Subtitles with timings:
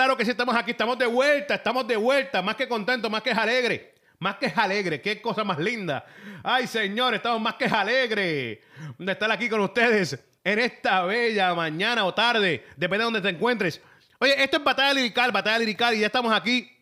[0.00, 3.20] claro que sí, estamos aquí, estamos de vuelta, estamos de vuelta, más que contentos, más
[3.20, 6.06] que alegre, más que alegre, qué cosa más linda.
[6.42, 8.62] Ay, señor, estamos más que alegre
[8.96, 13.28] de estar aquí con ustedes en esta bella mañana o tarde, depende de donde te
[13.28, 13.82] encuentres.
[14.20, 16.74] Oye, esto es Batalla Lirical, Batalla Lirical, y ya estamos aquí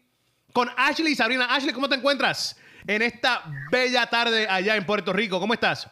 [0.52, 1.52] con Ashley y Sabrina.
[1.52, 5.40] Ashley, ¿cómo te encuentras en esta bella tarde allá en Puerto Rico?
[5.40, 5.90] ¿Cómo estás?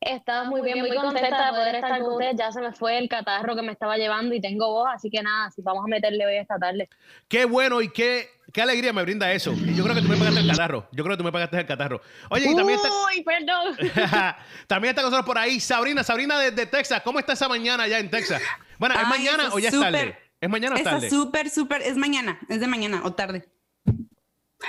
[0.00, 2.36] Estaba muy bien, muy contenta de poder estar con ustedes.
[2.36, 5.22] Ya se me fue el catarro que me estaba llevando y tengo voz, así que
[5.22, 6.88] nada, si vamos a meterle hoy esta tarde.
[7.26, 9.52] Qué bueno y qué, qué alegría me brinda eso.
[9.52, 10.88] Y yo creo que tú me pagaste el catarro.
[10.92, 12.00] Yo creo que tú me pagaste el catarro.
[12.30, 13.76] Oye, y también está, Uy, perdón.
[14.68, 17.02] también está con nosotros por ahí Sabrina, Sabrina desde Texas.
[17.02, 18.40] ¿Cómo está esa mañana allá en Texas?
[18.78, 20.18] Bueno, ¿es Ay, mañana está o ya es tarde?
[20.40, 21.10] ¿Es mañana o Está tarde?
[21.10, 23.48] súper, súper, es mañana, es de mañana o tarde.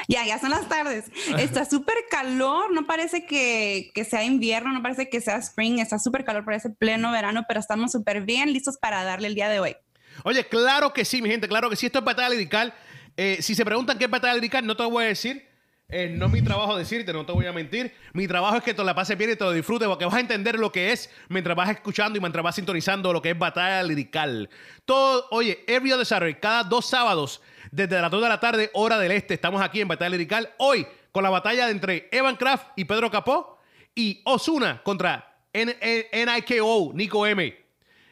[0.07, 1.05] Ya, ya son las tardes.
[1.37, 5.99] Está súper calor, no parece que, que sea invierno, no parece que sea spring, está
[5.99, 9.59] súper calor, parece pleno verano, pero estamos súper bien listos para darle el día de
[9.59, 9.75] hoy.
[10.23, 11.85] Oye, claro que sí, mi gente, claro que sí.
[11.85, 12.73] Esto es batalla lirical.
[13.17, 15.47] Eh, si se preguntan qué es batalla lirical, no te lo voy a decir.
[15.91, 17.91] Eh, no es mi trabajo decirte, no te voy a mentir.
[18.13, 20.19] Mi trabajo es que te la pases bien y te lo disfrutes porque vas a
[20.19, 23.81] entender lo que es mientras vas escuchando y mientras vas sintonizando lo que es batalla
[23.81, 24.49] lirical.
[24.85, 28.97] Todo, oye, every other Saturday, cada dos sábados, desde las 2 de la tarde, hora
[28.99, 30.49] del este, estamos aquí en batalla lirical.
[30.57, 33.57] Hoy, con la batalla entre Evan Kraft y Pedro Capó
[33.95, 37.55] y Osuna contra NIKO, Nico M.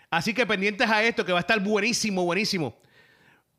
[0.10, 2.78] Así que pendientes a esto, que va a estar buenísimo, buenísimo.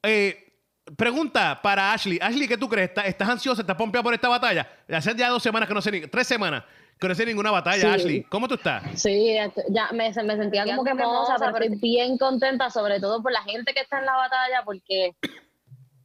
[0.03, 0.53] Eh,
[0.97, 2.19] pregunta para Ashley.
[2.23, 2.89] Ashley, ¿qué tú crees?
[2.89, 3.61] ¿Estás, estás ansiosa?
[3.63, 4.67] ¿Estás pompeada por esta batalla?
[4.89, 6.01] Hace ya dos semanas que no sé ni...
[6.07, 6.65] Tres semanas
[6.99, 7.87] que no sé ninguna batalla, Sí.
[7.87, 8.23] Ashley.
[8.25, 8.83] ¿Cómo tú estás?
[9.01, 13.23] Sí, esto- ya me, me sentía como que moza, pero estoy bien contenta, sobre todo
[13.23, 15.13] por la gente que está en la batalla, porque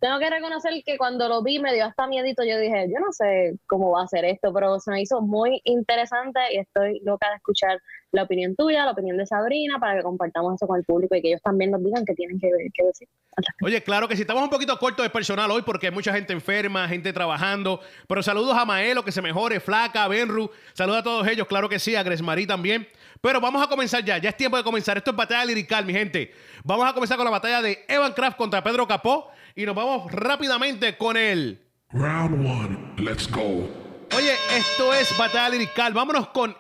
[0.03, 2.43] tengo que reconocer que cuando lo vi me dio hasta miedito.
[2.43, 5.61] Yo dije, yo no sé cómo va a ser esto, pero se me hizo muy
[5.63, 7.81] interesante y estoy loca de escuchar
[8.11, 11.21] la opinión tuya, la opinión de Sabrina, para que compartamos eso con el público y
[11.21, 12.49] que ellos también nos digan qué tienen que,
[12.83, 13.07] decir.
[13.61, 16.33] Oye, claro que sí, estamos un poquito cortos de personal hoy porque hay mucha gente
[16.33, 17.79] enferma, gente trabajando.
[18.05, 20.51] Pero saludos a Maelo, que se mejore, Flaca, Benru.
[20.73, 22.89] Saludos a todos ellos, claro que sí, a Gresmarí también.
[23.21, 24.97] Pero vamos a comenzar ya, ya es tiempo de comenzar.
[24.97, 26.33] Esto es batalla lirical, mi gente.
[26.65, 29.31] Vamos a comenzar con la batalla de Evan Kraft contra Pedro Capó.
[29.55, 31.61] Y nos vamos rápidamente con el.
[31.91, 32.93] Round one.
[32.97, 33.69] Let's go.
[34.15, 35.93] Oye, esto es batalla lirical.
[35.93, 36.55] Vámonos con.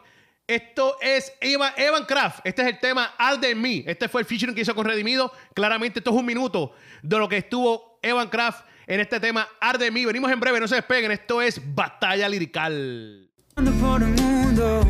[0.45, 2.41] Esto es Evan, Evan Kraft.
[2.43, 3.83] Este es el tema All de mí.
[3.87, 5.31] Este fue el featuring que hizo con Redimido.
[5.55, 9.79] Claramente, esto es un minuto de lo que estuvo Evan Kraft en este tema All
[9.79, 10.05] de mí.
[10.05, 11.11] Venimos en breve, no se despeguen.
[11.11, 13.29] Esto es batalla lirical.
[13.55, 14.81] Ando por el mundo,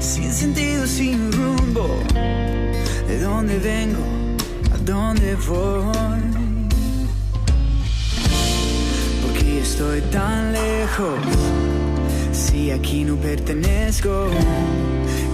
[0.00, 2.02] sin sentido, sin rumbo.
[3.06, 4.04] ¿De dónde vengo?
[4.74, 6.19] ¿A dónde voy?
[9.80, 11.18] Estoy tan lejos?
[12.32, 14.26] Si aquí no pertenezco,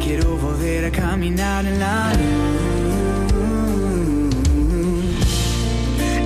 [0.05, 2.77] quiero volver a caminar en la luz,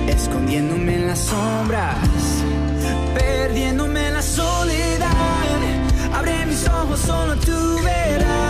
[0.07, 1.97] escondiéndome en las sombras,
[3.15, 5.07] perdiéndome en la soledad.
[6.13, 8.40] Abre mis ojos, solo tú verás.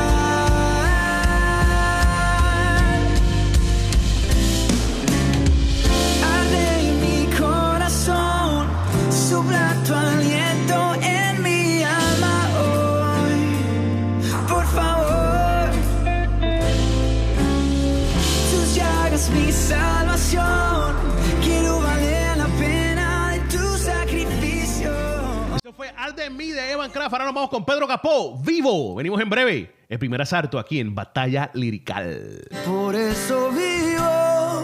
[25.71, 27.13] Esto fue All de mí de Evan Kraft.
[27.13, 28.37] Ahora nos vamos con Pedro Capó.
[28.43, 28.95] Vivo.
[28.95, 29.73] Venimos en breve.
[29.87, 32.45] El primer asalto aquí en Batalla Lirical.
[32.65, 34.63] Por eso vivo,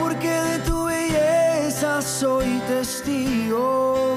[0.00, 4.16] porque de tu belleza soy testigo.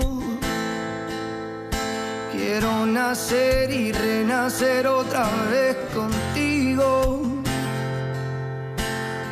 [2.31, 7.21] Quiero nacer y renacer otra vez contigo.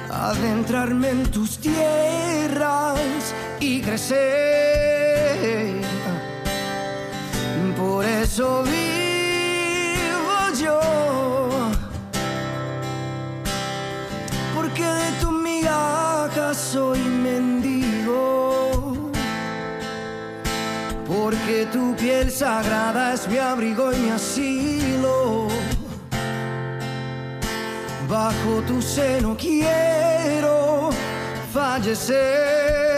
[0.09, 3.00] Adentrarme en tus tierras
[3.61, 4.19] y crecer.
[7.77, 10.79] Por eso vivo yo.
[14.55, 18.71] Porque de tu migaja soy mendigo.
[21.07, 25.47] Porque tu piel sagrada es mi abrigo y mi asilo.
[28.09, 30.89] Bajo tu seno quiero
[31.53, 32.90] fallecer.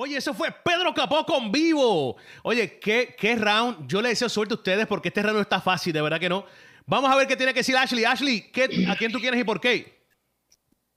[0.00, 2.16] Oye, eso fue Pedro Capó con vivo.
[2.44, 3.88] Oye, ¿qué, qué round.
[3.88, 6.28] Yo le deseo suerte a ustedes porque este round no está fácil, de verdad que
[6.28, 6.44] no.
[6.86, 8.04] Vamos a ver qué tiene que decir Ashley.
[8.04, 10.04] Ashley, ¿qué, ¿a quién tú quieres y por qué?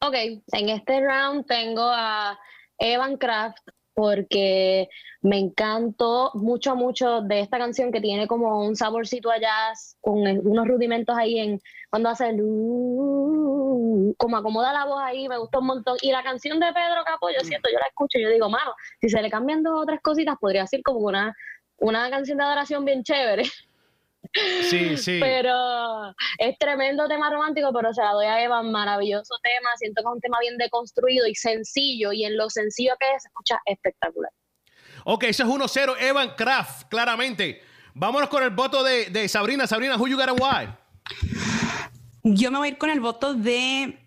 [0.01, 2.37] Ok, en este round tengo a
[2.77, 4.87] Evan Kraft porque
[5.21, 10.19] me encantó mucho, mucho de esta canción que tiene como un saborcito a jazz, con
[10.19, 11.59] unos rudimentos ahí en
[11.91, 15.97] cuando hace el uh, como acomoda la voz ahí, me gustó un montón.
[16.01, 18.73] Y la canción de Pedro Capo, yo siento, yo la escucho y yo digo, mano,
[19.01, 21.35] si se le cambian dos o tres cositas, podría ser como una,
[21.77, 23.43] una canción de adoración bien chévere.
[24.69, 25.19] Sí, sí.
[25.19, 29.71] Pero es tremendo tema romántico, pero se la doy a Evan, maravilloso tema.
[29.75, 33.23] Siento que es un tema bien deconstruido y sencillo, y en lo sencillo que es,
[33.23, 34.31] se escucha espectacular.
[35.03, 37.61] Ok, eso es 1-0, Evan Kraft, claramente.
[37.93, 39.67] Vámonos con el voto de, de Sabrina.
[39.67, 41.70] Sabrina, who you got and why?
[42.23, 43.97] Yo me voy a ir con el voto de,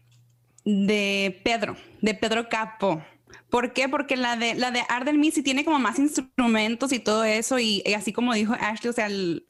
[0.64, 3.02] de Pedro, de Pedro Capo.
[3.50, 3.88] ¿Por qué?
[3.88, 7.82] Porque la de, la de Arden Me tiene como más instrumentos y todo eso, y,
[7.84, 9.46] y así como dijo Ashley, o sea, el,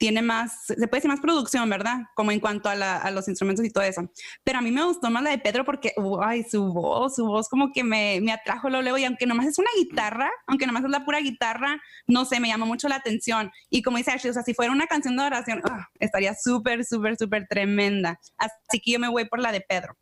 [0.00, 1.98] tiene más, se puede decir más producción, ¿verdad?
[2.14, 4.10] Como en cuanto a, la, a, los instrumentos y todo eso.
[4.42, 5.92] Pero a mí me gustó más la de Pedro porque,
[6.22, 9.46] ay, su voz, su voz como que me, me atrajo lo luego y aunque nomás
[9.46, 12.96] es una guitarra, aunque nomás es la pura guitarra, no sé, me llamó mucho la
[12.96, 13.52] atención.
[13.68, 16.82] Y como dice Ashley, o sea, si fuera una canción de oración, oh, estaría súper,
[16.86, 18.18] súper, súper tremenda.
[18.38, 19.98] Así que yo me voy por la de Pedro.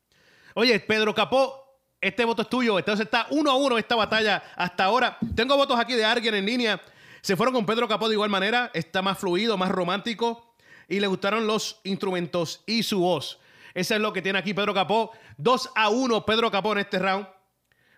[0.55, 2.79] Oye, Pedro Capó, este voto es tuyo.
[2.79, 5.19] Entonces está uno a uno esta batalla hasta ahora.
[5.35, 6.81] Tengo votos aquí de alguien en línea.
[7.21, 10.55] Se fueron con Pedro Capó de igual manera, está más fluido, más romántico
[10.89, 13.39] y le gustaron los instrumentos y su voz.
[13.75, 15.13] Eso es lo que tiene aquí Pedro Capó.
[15.37, 17.27] 2 a 1 Pedro Capó en este round.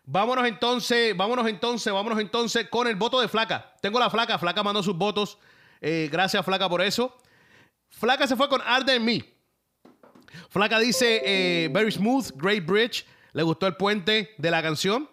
[0.05, 3.75] Vámonos entonces, vámonos entonces, vámonos entonces con el voto de Flaca.
[3.81, 5.39] Tengo la Flaca, Flaca mandó sus votos.
[5.81, 7.17] Eh, gracias Flaca por eso.
[7.91, 9.25] Flaca se fue con Arden Me.
[10.49, 13.07] Flaca dice eh, Very Smooth, Great Bridge.
[13.33, 15.09] Le gustó el puente de la canción.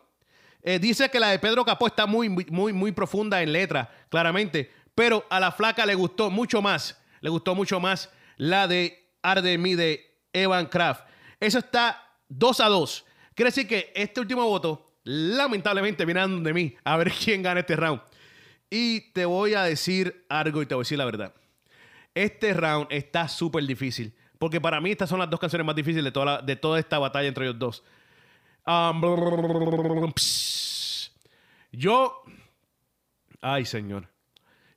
[0.69, 4.69] Eh, dice que la de Pedro Capó está muy, muy, muy profunda en letra, claramente.
[4.93, 7.01] Pero a la flaca le gustó mucho más.
[7.21, 11.05] Le gustó mucho más la de Arde Me de Evan Kraft.
[11.39, 13.05] Eso está 2 a 2.
[13.33, 16.75] Quiere decir que este último voto, lamentablemente, viene de mí.
[16.83, 18.01] A ver quién gana este round.
[18.69, 21.33] Y te voy a decir algo y te voy a decir la verdad.
[22.13, 24.13] Este round está súper difícil.
[24.37, 26.99] Porque para mí estas son las dos canciones más difíciles de toda, de toda esta
[26.99, 27.83] batalla entre ellos dos.
[28.67, 29.01] Um,
[31.71, 32.23] yo.
[33.41, 34.09] Ay, señor.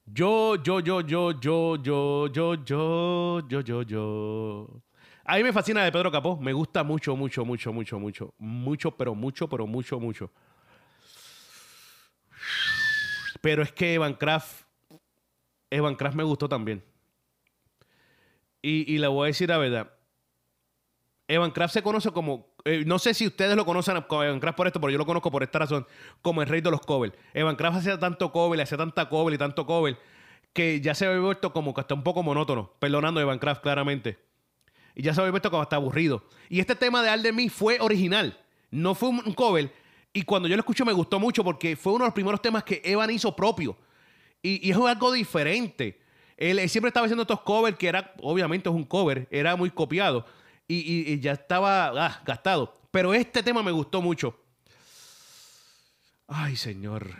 [0.06, 4.82] Yo, yo, yo, yo, yo, yo, yo, yo, yo, yo, yo.
[5.24, 6.36] A mí me fascina de Pedro Capó.
[6.36, 8.34] Me gusta mucho, mucho, mucho, mucho, mucho.
[8.38, 10.30] Mucho, pero mucho, pero mucho, mucho.
[13.40, 14.66] Pero es que Evan Kraft.
[15.68, 16.84] Evan Kraft me gustó también.
[18.62, 19.99] Y, y le voy a decir la verdad.
[21.30, 22.48] Evan Kraft se conoce como.
[22.64, 25.06] Eh, no sé si ustedes lo conocen como Evan Kraft por esto, pero yo lo
[25.06, 25.86] conozco por esta razón,
[26.22, 27.14] como el rey de los covers.
[27.32, 29.96] Evan Kraft hacía tanto cover, hacía tanta cover y tanto cover,
[30.52, 33.62] que ya se había vuelto como que hasta un poco monótono, perdonando a Evan Kraft
[33.62, 34.18] claramente.
[34.96, 36.24] Y ya se había vuelto como hasta aburrido.
[36.48, 38.36] Y este tema de Al fue original,
[38.72, 39.72] no fue un cover.
[40.12, 42.64] Y cuando yo lo escuché me gustó mucho porque fue uno de los primeros temas
[42.64, 43.76] que Evan hizo propio.
[44.42, 46.00] Y, y es algo diferente.
[46.36, 49.70] Él, él siempre estaba haciendo estos covers que era, obviamente es un cover, era muy
[49.70, 50.26] copiado
[50.72, 52.80] y, ya estaba ah, gastado.
[52.90, 54.38] Pero este tema me gustó mucho.
[56.28, 57.10] Ay, Señor,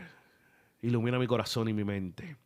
[0.83, 2.37] ilumina mi corazón y mi mente.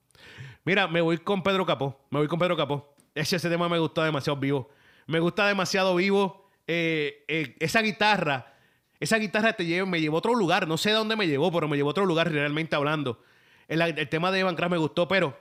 [0.64, 2.00] Mira, me voy con Pedro Capó.
[2.11, 2.94] Me voy con Pedro Capó.
[3.14, 4.70] Ese, ese tema me gustó demasiado vivo.
[5.06, 6.50] Me gusta demasiado vivo.
[6.66, 8.54] Eh, eh, esa guitarra,
[8.99, 10.66] esa guitarra te lleva, me llevó a otro lugar.
[10.66, 13.23] No sé de dónde me llevó, pero me llevó a otro lugar realmente hablando.
[13.68, 15.38] El, tema de Evan Kraft me gustó, pero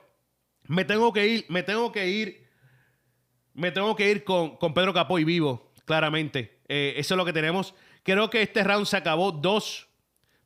[0.66, 2.43] me tengo que ir, me tengo que ir
[3.54, 6.60] me tengo que ir con, con Pedro Capó y vivo, claramente.
[6.68, 7.74] Eh, eso es lo que tenemos.
[8.02, 9.88] Creo que este round se acabó 2,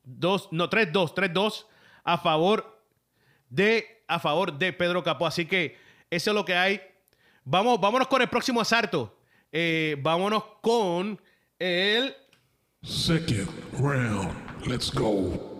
[0.03, 1.65] 2, no, 3-2, 3-2
[2.03, 2.81] a favor
[3.49, 5.27] de a favor de Pedro Capó.
[5.27, 5.77] Así que
[6.09, 6.81] eso es lo que hay.
[7.43, 9.19] Vamos, vámonos con el próximo asalto.
[9.51, 11.21] Eh, vámonos con
[11.57, 12.15] el
[12.83, 14.31] Second round.
[14.65, 15.59] Let's go.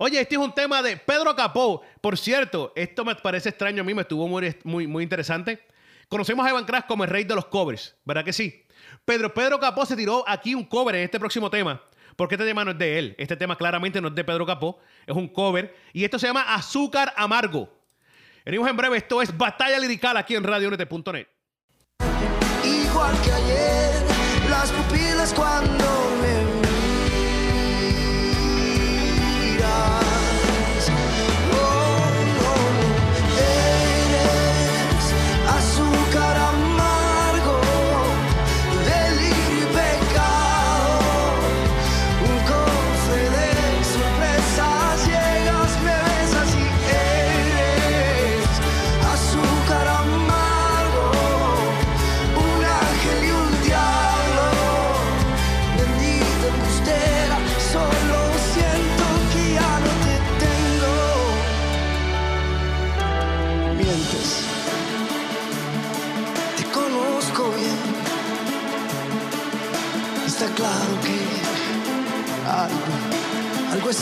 [0.00, 1.82] Oye, este es un tema de Pedro Capó.
[2.00, 5.66] Por cierto, esto me parece extraño a mí, me estuvo muy, muy, muy interesante.
[6.08, 8.64] Conocemos a Evan Kraft como el rey de los covers, ¿verdad que sí?
[9.04, 11.82] Pedro, Pedro Capó se tiró aquí un cover en este próximo tema,
[12.14, 13.16] porque este tema no es de él.
[13.18, 15.74] Este tema claramente no es de Pedro Capó, es un cover.
[15.92, 17.68] Y esto se llama Azúcar Amargo.
[18.44, 21.26] Venimos en breve, esto es Batalla Lirical aquí en RadioNet.net.
[22.64, 24.02] Igual que ayer,
[24.48, 25.97] las pupilas cuando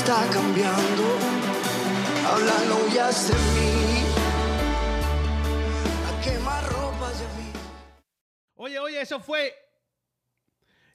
[0.06, 1.02] está cambiando.
[2.68, 3.32] No de.
[6.06, 7.10] A quemar ropa.
[8.54, 9.52] Oye, oye, eso fue.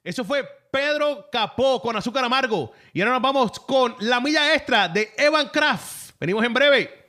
[0.02, 2.72] Eso fue Pedro Capó con azúcar amargo.
[2.94, 6.12] Y ahora nos vamos con la milla extra de Evan Kraft.
[6.18, 7.01] Venimos en breve.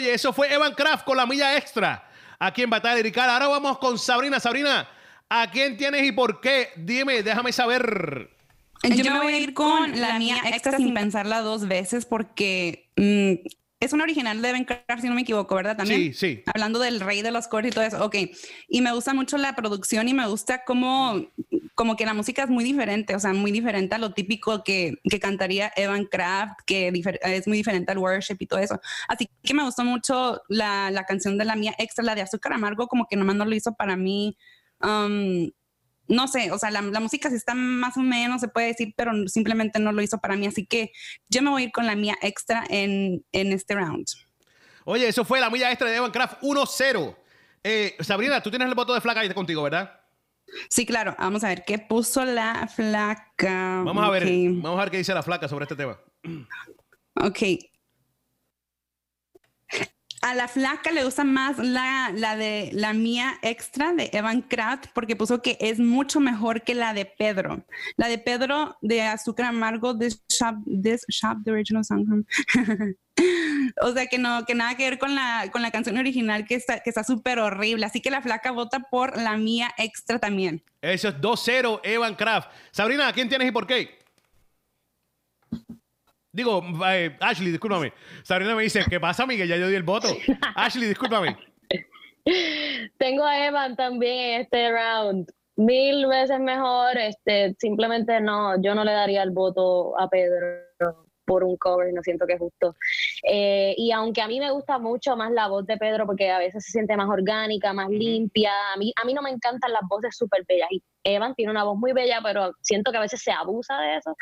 [0.00, 0.14] Oye.
[0.14, 2.04] Eso fue Evan Kraft con la milla extra.
[2.38, 3.28] Aquí en Batalla Lirical.
[3.28, 4.40] Ahora vamos con Sabrina.
[4.40, 4.88] Sabrina,
[5.28, 6.70] ¿a quién tienes y por qué?
[6.76, 8.30] Dime, déjame saber.
[8.82, 13.46] Yo me voy a ir con la mía extra sin pensarla dos veces porque mm,
[13.80, 15.76] es una original de Ben Carr, si no me equivoco, ¿verdad?
[15.76, 16.12] También.
[16.12, 16.42] Sí, sí.
[16.46, 18.04] Hablando del rey de los covers y todo eso.
[18.04, 18.16] Ok.
[18.68, 21.24] Y me gusta mucho la producción y me gusta cómo,
[21.74, 24.98] como que la música es muy diferente, o sea, muy diferente a lo típico que,
[25.02, 28.78] que cantaría Evan Kraft, que es muy diferente al worship y todo eso.
[29.08, 32.52] Así que me gustó mucho la, la canción de la mía extra, la de Azúcar
[32.52, 34.36] Amargo, como que nomás no lo hizo para mí.
[34.82, 35.50] um,
[36.10, 38.92] no sé, o sea, la, la música sí está más o menos, se puede decir,
[38.96, 40.46] pero simplemente no lo hizo para mí.
[40.46, 40.92] Así que
[41.28, 44.06] yo me voy a ir con la mía extra en, en este round.
[44.84, 47.16] Oye, eso fue la milla extra de Evan Kraft 1-0.
[47.62, 50.00] Eh, Sabrina, tú tienes el voto de flaca ahí contigo, ¿verdad?
[50.68, 51.14] Sí, claro.
[51.18, 53.82] Vamos a ver qué puso la flaca.
[53.84, 56.00] Vamos a ver, vamos a ver qué dice la flaca sobre este tema.
[57.14, 57.38] Ok.
[60.22, 64.88] A la flaca le gusta más la, la de la mía extra de Evan Kraft
[64.92, 67.64] porque puso que es mucho mejor que la de Pedro.
[67.96, 72.24] La de Pedro de Azúcar Amargo, This Shop, this shop the original song.
[73.82, 76.54] o sea que no, que nada que ver con la, con la canción original que
[76.54, 77.86] está que está súper horrible.
[77.86, 80.62] Así que la flaca vota por la mía extra también.
[80.82, 82.50] Eso es 2-0 Evan Kraft.
[82.72, 83.98] Sabrina, ¿a quién tienes y por qué?
[86.32, 87.92] Digo, eh, Ashley, discúlpame.
[88.22, 89.48] Sabrina me dice, ¿qué pasa, Miguel?
[89.48, 90.08] Ya yo di el voto.
[90.54, 91.36] Ashley, discúlpame.
[92.98, 95.28] Tengo a Evan también en este round.
[95.56, 96.96] Mil veces mejor.
[96.96, 102.02] Este, simplemente no, yo no le daría el voto a Pedro por un cover, no
[102.02, 102.74] siento que es justo.
[103.22, 106.38] Eh, y aunque a mí me gusta mucho más la voz de Pedro porque a
[106.38, 109.82] veces se siente más orgánica, más limpia, a mí, a mí no me encantan las
[109.88, 110.68] voces súper bellas.
[110.72, 113.96] Y Evan tiene una voz muy bella, pero siento que a veces se abusa de
[113.98, 114.16] eso.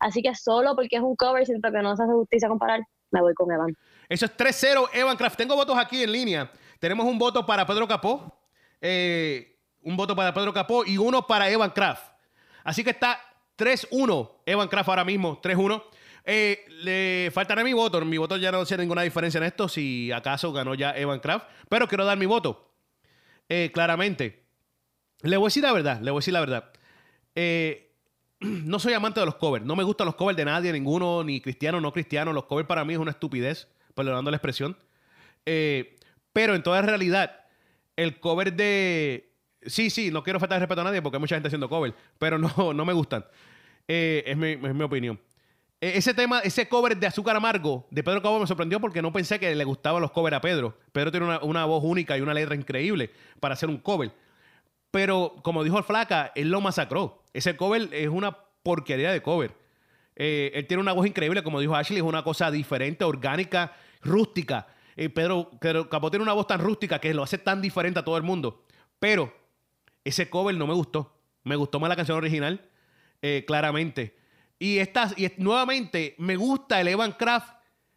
[0.00, 2.80] Así que solo porque es un cover, siento que no se hace justicia comparar,
[3.10, 3.76] me voy con Evan.
[4.08, 5.36] Eso es 3-0 Evan Kraft.
[5.36, 6.50] Tengo votos aquí en línea.
[6.78, 8.40] Tenemos un voto para Pedro Capó,
[8.80, 12.10] eh, un voto para Pedro Capó y uno para Evan Kraft.
[12.64, 13.20] Así que está
[13.56, 15.82] 3-1 Evan Kraft ahora mismo, 3-1.
[16.24, 18.00] Eh, le faltará mi voto.
[18.04, 21.46] Mi voto ya no hace ninguna diferencia en esto si acaso ganó ya Evan Kraft.
[21.68, 22.72] Pero quiero dar mi voto.
[23.48, 24.44] Eh, claramente.
[25.22, 26.00] Le voy a decir la verdad.
[26.00, 26.72] Le voy a decir la verdad.
[27.34, 27.89] Eh,
[28.64, 29.64] no soy amante de los covers.
[29.64, 32.32] No me gustan los covers de nadie, ninguno, ni cristiano, no cristiano.
[32.32, 34.76] Los covers para mí es una estupidez, perdonando la expresión.
[35.46, 35.96] Eh,
[36.32, 37.44] pero en toda realidad,
[37.96, 39.32] el cover de.
[39.66, 41.94] Sí, sí, no quiero faltar de respeto a nadie porque hay mucha gente haciendo cover,
[42.18, 43.24] pero no, no me gustan.
[43.86, 45.20] Eh, es, mi, es mi opinión.
[45.82, 49.12] Eh, ese tema, ese cover de Azúcar Amargo de Pedro Cabo me sorprendió porque no
[49.12, 50.78] pensé que le gustaban los covers a Pedro.
[50.92, 54.12] Pedro tiene una, una voz única y una letra increíble para hacer un cover.
[54.90, 57.22] Pero como dijo el Flaca, él lo masacró.
[57.32, 59.54] Ese cover es una porquería de cover.
[60.16, 64.66] Eh, él tiene una voz increíble, como dijo Ashley, es una cosa diferente, orgánica, rústica.
[64.96, 65.50] Eh, Pedro,
[65.90, 68.64] Capó tiene una voz tan rústica que lo hace tan diferente a todo el mundo.
[68.98, 69.32] Pero
[70.04, 71.16] ese cover no me gustó.
[71.44, 72.68] Me gustó más la canción original,
[73.22, 74.16] eh, claramente.
[74.58, 77.54] Y, esta, y nuevamente, me gusta el Evan Kraft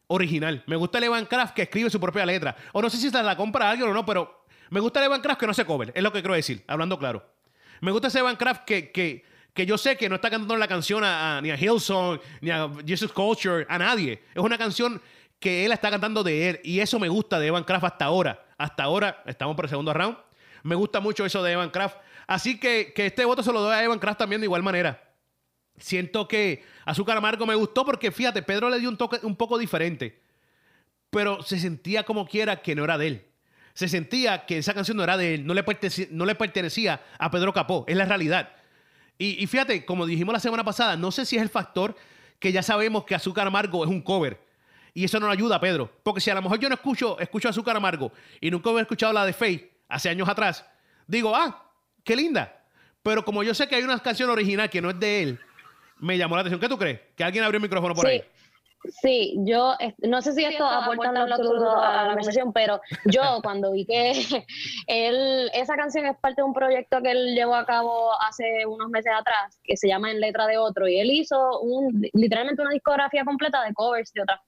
[0.08, 0.64] original.
[0.68, 2.56] Me gusta el Evan Kraft que escribe su propia letra.
[2.72, 4.43] O no sé si se la compra a alguien o no, pero
[4.74, 5.92] me gusta el Evan Kraft que no se cover.
[5.96, 7.26] Es lo que quiero decir, hablando claro.
[7.82, 10.68] Me gusta ese Evan Kraft que, que, que yo sé que no está cantando la
[10.68, 14.22] canción a, a- ni a Hillsong, ni a Jesus Culture, a nadie.
[14.34, 15.02] Es una canción
[15.40, 16.60] que él está cantando de él.
[16.64, 18.46] Y eso me gusta de Evan Kraft hasta ahora.
[18.58, 20.18] Hasta ahora, estamos por el segundo round.
[20.64, 21.98] Me gusta mucho eso de Evan Kraft.
[22.26, 25.04] Así que, que este voto se lo doy a Evan Kraft también de igual manera.
[25.78, 29.58] siento que Azúcar Amargo me gustó porque fíjate, Pedro le dio un toque un poco
[29.58, 30.22] diferente,
[31.10, 33.26] pero se sentía como quiera que no era de él.
[33.74, 37.02] Se sentía que esa canción no era de él, no le pertenecía, no le pertenecía
[37.18, 38.50] a Pedro Capó, es la realidad.
[39.18, 41.96] Y, y fíjate, como dijimos la semana pasada, no sé si es el factor
[42.40, 44.40] que ya sabemos que Azúcar Amargo es un cover.
[44.94, 45.92] Y eso no le ayuda a Pedro.
[46.04, 49.12] Porque si a lo mejor yo no escucho, escucho Azúcar Amargo y nunca hubiera escuchado
[49.12, 50.64] la de Faith hace años atrás,
[51.08, 51.72] digo, ah,
[52.04, 52.62] qué linda.
[53.02, 55.40] Pero como yo sé que hay una canción original que no es de él,
[55.98, 56.60] me llamó la atención.
[56.60, 57.00] ¿Qué tú crees?
[57.16, 58.12] Que alguien abrió el micrófono por Sí.
[58.14, 58.24] ahí.
[58.90, 63.22] Sí, yo no sé si esto aporta en lo absoluto a la conversación, pero yo
[63.44, 64.12] cuando vi que
[64.88, 68.90] él, esa canción es parte de un proyecto que él llevó a cabo hace unos
[68.90, 72.72] meses atrás, que se llama En Letra de Otro, y él hizo un, literalmente una
[72.72, 74.40] discografía completa de covers de otras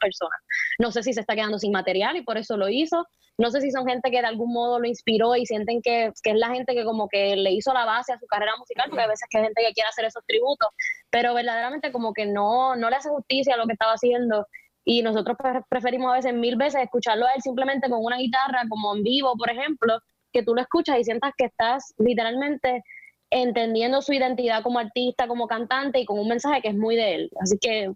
[0.00, 0.40] personas.
[0.78, 3.06] No sé si se está quedando sin material y por eso lo hizo.
[3.38, 6.30] No sé si son gente que de algún modo lo inspiró y sienten que, que
[6.30, 9.04] es la gente que como que le hizo la base a su carrera musical, porque
[9.04, 10.68] a veces hay gente que quiere hacer esos tributos,
[11.10, 14.46] pero verdaderamente como que no, no le hace justicia a lo que estaba haciendo.
[14.84, 18.64] Y nosotros pre- preferimos a veces mil veces escucharlo a él simplemente con una guitarra,
[18.68, 20.00] como en vivo, por ejemplo,
[20.32, 22.82] que tú lo escuchas y sientas que estás literalmente
[23.30, 27.14] entendiendo su identidad como artista, como cantante y con un mensaje que es muy de
[27.14, 27.30] él.
[27.40, 27.92] Así que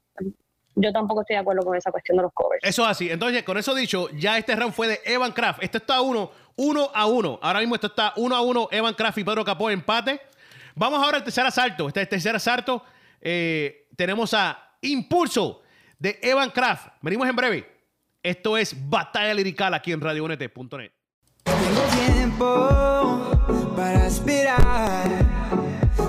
[0.77, 2.63] yo tampoco estoy de acuerdo con esa cuestión de los covers.
[2.63, 3.11] Eso es así.
[3.11, 5.63] Entonces, con eso dicho, ya este round fue de Evan Kraft.
[5.63, 7.39] Esto está uno, uno a uno.
[7.43, 8.69] Ahora mismo esto está uno a uno.
[8.71, 10.21] Evan Kraft y Pedro Capó empate.
[10.75, 11.89] Vamos ahora al tercer asalto.
[11.89, 12.83] Este tercer asalto
[13.21, 15.63] eh, tenemos a Impulso
[15.99, 16.89] de Evan Kraft.
[17.01, 17.75] Venimos en breve.
[18.23, 20.93] Esto es Batalla Lirical aquí en RadioUNT.net.
[21.45, 25.25] Tengo tiempo para esperar.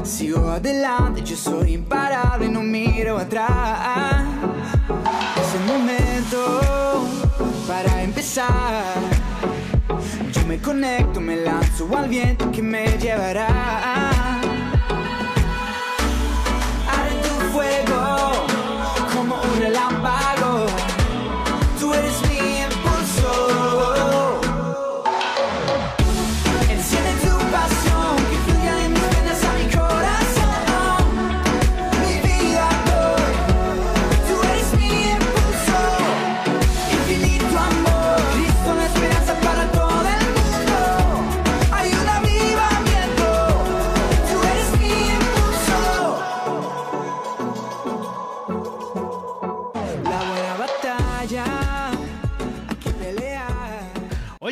[0.04, 4.15] Sigo adelante, yo soy imparable, no miro atrás.
[7.68, 8.84] Para empezar.
[10.32, 14.42] Yo me conecto, me lanzo al viento que me llevará.
[17.24, 18.46] Tu fuego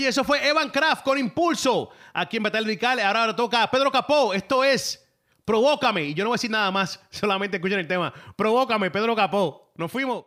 [0.07, 2.99] Eso fue Evan Kraft con Impulso aquí en Lirical.
[2.99, 4.33] Ahora, ahora toca a Pedro Capó.
[4.33, 5.03] Esto es
[5.45, 6.03] Provócame.
[6.03, 8.13] Y yo no voy a decir nada más, solamente escuchen el tema.
[8.35, 9.71] Provócame, Pedro Capó.
[9.75, 10.25] Nos fuimos.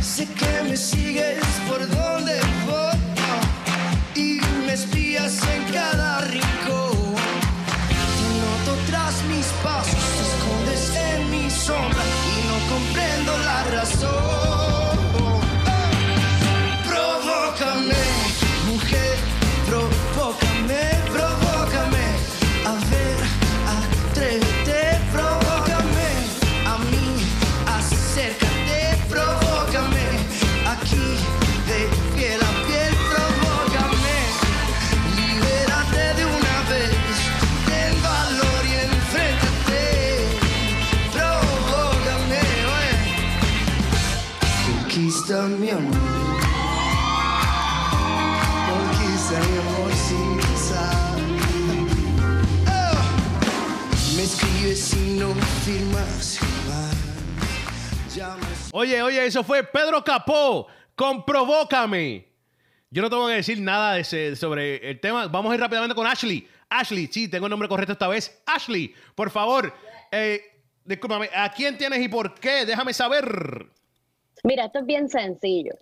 [0.00, 2.21] Sé que me sigues por donde
[58.82, 60.66] Oye, oye, eso fue Pedro Capó
[60.96, 62.26] con Provócame.
[62.90, 65.28] Yo no tengo que decir nada de ese- sobre el tema.
[65.28, 66.48] Vamos a ir rápidamente con Ashley.
[66.68, 68.42] Ashley, sí, tengo el nombre correcto esta vez.
[68.44, 69.72] Ashley, por favor,
[70.10, 70.40] eh,
[70.84, 72.66] discúlpame, ¿a quién tienes y por qué?
[72.66, 73.66] Déjame saber.
[74.42, 75.74] Mira, esto es bien sencillo.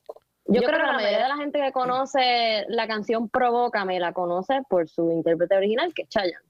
[0.45, 4.61] Yo, creo que la mayoría de la gente que conoce la canción Provócame la conoce
[4.69, 6.50] por su intérprete original, que es Chayanne.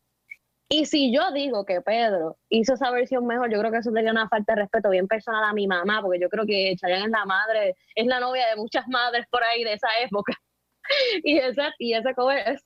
[0.73, 4.13] Y si yo digo que Pedro hizo esa versión mejor, yo creo que eso sería
[4.13, 7.11] una falta de respeto bien personal a mi mamá, porque yo creo que Chayanne es
[7.11, 10.33] la madre, es la novia de muchas madres por ahí de esa época.
[11.25, 12.63] y, ese, y ese cover es,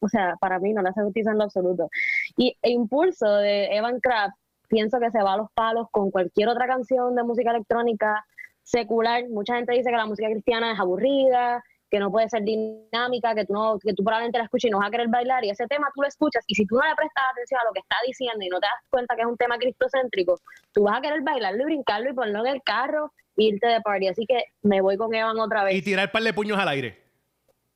[0.00, 1.88] o sea, para mí no le hace justicia en lo absoluto.
[2.36, 4.36] Y e Impulso de Evan Kraft,
[4.68, 8.24] pienso que se va a los palos con cualquier otra canción de música electrónica
[8.62, 9.28] secular.
[9.28, 13.44] Mucha gente dice que la música cristiana es aburrida, que no puede ser dinámica, que
[13.44, 15.44] tú, no, que tú probablemente la escuches y no vas a querer bailar.
[15.44, 17.72] Y ese tema tú lo escuchas y si tú no le prestas atención a lo
[17.74, 20.40] que está diciendo y no te das cuenta que es un tema cristocéntrico,
[20.72, 23.82] tú vas a querer bailarlo y brincarlo y ponerlo en el carro e irte de
[23.82, 24.08] party.
[24.08, 27.02] Así que me voy con Evan otra Y vez tirar par de puños al aire.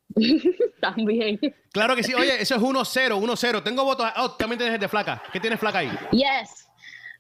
[0.81, 1.39] también.
[1.73, 2.15] Claro que sí.
[2.15, 3.63] Oye, eso es 1-0, 1-0.
[3.63, 4.11] Tengo votos.
[4.17, 5.23] Oh, también tienes de flaca.
[5.31, 5.91] ¿Qué tienes flaca ahí?
[6.13, 6.66] Yes.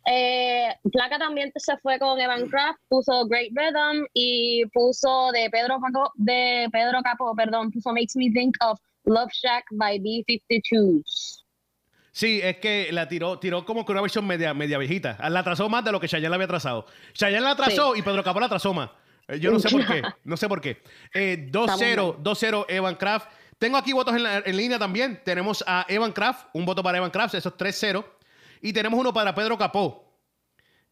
[0.09, 5.81] Eh, Placa también se fue con Evan Kraft, puso Great Rhythm y puso de Pedro
[5.81, 11.42] Capo, de Pedro Capo, perdón, puso Makes Me Think of Love Shack by B52.
[12.12, 15.19] Sí, es que la tiró, tiró como que una versión media, media viejita.
[15.29, 16.87] La atrasó más de lo que Chayanne la había atrasado.
[17.12, 18.90] Chayanne la atrasó y Pedro Capó la atrasó más.
[19.29, 20.03] Eh, Yo no sé por qué.
[20.25, 20.81] No sé por qué.
[21.12, 23.29] Eh, 2-0, 2-0 Evan Kraft.
[23.59, 25.21] Tengo aquí votos en, la- en línea también.
[25.25, 28.05] Tenemos a Evan Kraft, un voto para Evan Kraft, eso es 3-0.
[28.61, 30.05] Y tenemos uno para Pedro Capó.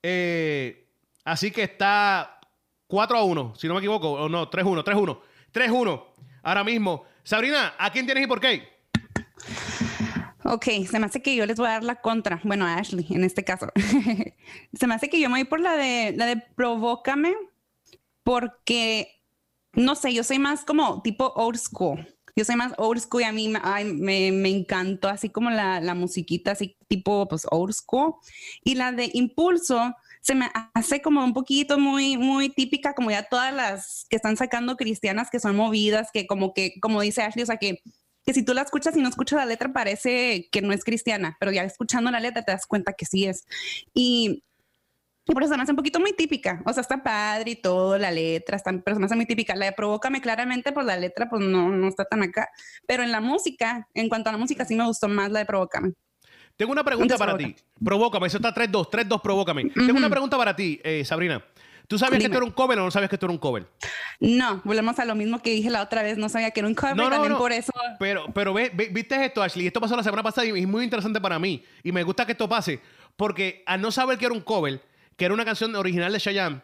[0.03, 0.88] Eh,
[1.24, 2.40] así que está
[2.87, 4.12] 4 a 1, si no me equivoco.
[4.12, 5.20] O no, 3-1, 3-1.
[5.53, 6.05] 3-1.
[6.42, 7.05] Ahora mismo.
[7.22, 8.68] Sabrina, ¿a quién tienes y por qué?
[10.44, 12.40] Ok, se me hace que yo les voy a dar la contra.
[12.44, 13.68] Bueno, a Ashley, en este caso.
[14.74, 17.35] se me hace que yo me voy por la de la de Provócame,
[18.22, 19.22] porque
[19.72, 22.13] no sé, yo soy más como tipo old school.
[22.37, 25.94] Yo soy más old school y a mí me- me encantó así como la, la
[25.94, 28.14] musiquita, así tipo pues old school.
[28.64, 33.25] Y la de Impulso se me hace como un poquito muy, muy típica, como ya
[33.25, 37.42] todas las que están sacando cristianas que son movidas, que como que, como dice Ashley,
[37.42, 37.81] o sea que
[38.27, 41.37] que si tú la escuchas y no escuchas la letra parece que no es cristiana,
[41.38, 43.44] pero ya escuchando la letra te das cuenta que sí es.
[43.92, 44.42] Y,
[45.26, 46.62] y por eso se me hace un poquito muy típica.
[46.66, 49.54] O sea, está padre y todo, la letra, está, pero se me hace muy típica.
[49.56, 52.48] La de Provócame claramente, pues la letra pues no, no está tan acá.
[52.87, 55.46] Pero en la música, en cuanto a la música, sí me gustó más la de
[55.46, 55.92] Provócame.
[56.56, 57.56] Tengo una pregunta Entonces, para ti.
[57.84, 59.64] Provócame, eso está 3-2, 3-2, provócame.
[59.70, 61.42] Tengo una pregunta para ti, eh, Sabrina.
[61.88, 62.34] ¿Tú sabías que Dime.
[62.34, 63.66] esto era un cover o no sabías que esto era un cover?
[64.20, 66.16] No, volvemos a lo mismo que dije la otra vez.
[66.16, 67.38] No sabía que era un cover, No, no, también no.
[67.38, 67.72] por eso.
[67.98, 69.66] Pero, pero ve- ve- viste esto, Ashley.
[69.66, 71.62] Esto pasó la semana pasada y es muy interesante para mí.
[71.82, 72.80] Y me gusta que esto pase.
[73.16, 74.80] Porque al no saber que era un cover,
[75.16, 76.61] que era una canción original de Chayanne,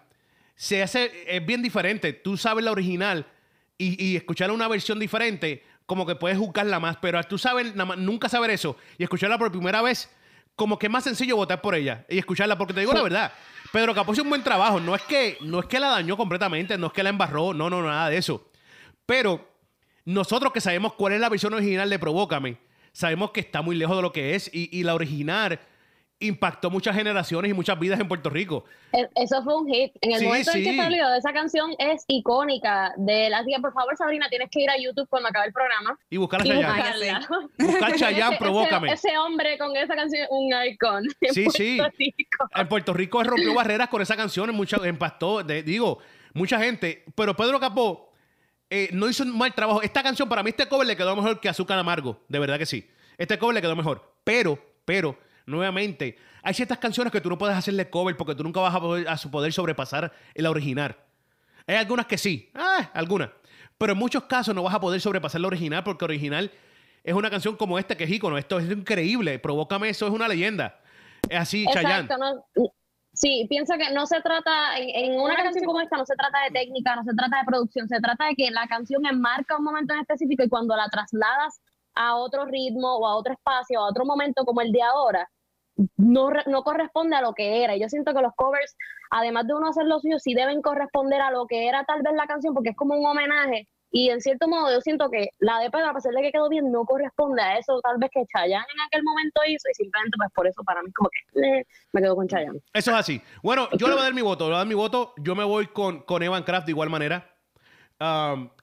[0.55, 2.13] se hace, es bien diferente.
[2.13, 3.27] Tú sabes la original
[3.79, 6.97] y, y escuchar una versión diferente, como que puedes juzgarla más.
[6.99, 10.11] Pero tú sabes, nada más- nunca saber eso y escucharla por primera vez,
[10.57, 12.59] como que es más sencillo votar por ella y escucharla.
[12.59, 13.33] Porque te digo la verdad,
[13.73, 14.81] Pedro Capó hizo un buen trabajo.
[14.81, 17.71] No es que, no es que la dañó completamente, no es que la embarró, no,
[17.71, 18.51] no, nada de eso.
[19.07, 19.49] Pero
[20.05, 22.59] nosotros que sabemos cuál es la versión original de Provócame,
[22.93, 25.61] sabemos que está muy lejos de lo que es y, y la original
[26.21, 28.65] impactó muchas generaciones y muchas vidas en Puerto Rico.
[28.93, 29.93] E- Eso fue un hit.
[30.03, 30.65] En el Sí, momento en sí.
[30.65, 32.93] que salió, esa canción es icónica.
[32.99, 35.53] De la así que, por favor, Sabrina, tienes que ir a YouTube cuando acabe el
[35.53, 37.27] programa Y buscar a Chayanne.
[37.59, 38.93] Buscar Chayanne, Ese- Provócame.
[38.93, 41.05] Ese, ese hombre con esa canción, un icon.
[41.23, 41.77] en Sí, sí.
[41.79, 42.49] Puerto Rico.
[42.55, 45.99] En Puerto Rico rompió barreras con esa canción, mucha, impactó, de- digo,
[46.35, 47.05] mucha gente.
[47.15, 48.13] Pero Pedro Capó
[48.69, 49.81] eh, no hizo un mal trabajo.
[49.83, 52.21] Esta canción, para mí, este cover le quedó mejor que Azúcar Amargo.
[52.29, 52.89] De verdad que sí.
[53.19, 54.13] Este cover le quedó mejor.
[54.23, 55.19] Pero, pero,
[55.51, 58.81] nuevamente, hay ciertas canciones que tú no puedes hacerle cover porque tú nunca vas a
[58.81, 60.97] poder, a poder sobrepasar el original.
[61.67, 63.31] Hay algunas que sí, ah, algunas.
[63.79, 66.51] Pero en muchos casos no vas a poder sobrepasar la original porque original
[67.03, 68.39] es una canción como esta que es ícono.
[68.39, 69.39] Esto es increíble.
[69.39, 70.79] Provócame, eso es una leyenda.
[71.29, 72.09] Es así, Chayanne.
[72.19, 72.73] No-
[73.13, 76.51] sí, pienso que no se trata, en, una canción como esta, no se trata de
[76.51, 79.95] técnica, no se trata de producción, se trata de que la canción enmarca un momento
[79.95, 81.61] en específico y cuando la trasladas
[81.95, 85.31] a otro ritmo o a otro espacio, a otro momento como el de ahora,
[85.97, 87.77] no, no corresponde a lo que era.
[87.77, 88.77] Yo siento que los covers,
[89.11, 92.13] además de uno hacer lo suyo, sí deben corresponder a lo que era tal vez
[92.15, 93.69] la canción, porque es como un homenaje.
[93.93, 96.49] Y en cierto modo yo siento que la de Pedro, a pesar de que quedó
[96.49, 100.17] bien, no corresponde a eso tal vez que Chayanne en aquel momento hizo y simplemente
[100.17, 102.61] pues por eso para mí como que eh, me quedo con Chayanne.
[102.73, 103.21] Eso es así.
[103.43, 104.45] Bueno, yo le voy a dar mi voto.
[104.45, 105.13] Le voy a dar mi voto.
[105.19, 107.35] Yo me voy con, con Evan Kraft de igual manera.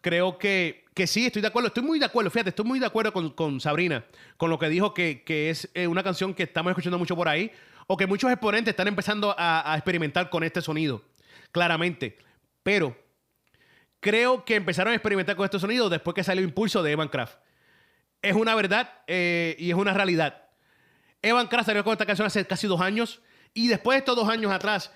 [0.02, 1.68] Creo que, que sí, estoy de acuerdo.
[1.68, 2.32] Estoy muy de acuerdo.
[2.32, 4.04] Fíjate, estoy muy de acuerdo con, con Sabrina,
[4.36, 7.30] con lo que dijo que, que es eh, una canción que estamos escuchando mucho por
[7.30, 7.52] ahí,
[7.86, 11.04] o que muchos exponentes están empezando a, experimentar con este sonido,
[11.52, 12.18] claramente.
[12.64, 12.98] Pero
[14.00, 17.38] creo que empezaron a experimentar con este sonido después que salió Impulso de Evan Kraft.
[18.24, 20.46] Es una verdad eh, y es una realidad.
[21.22, 23.22] Evan Kraft salió con esta canción hace casi dos años
[23.54, 24.92] y después de estos dos años atrás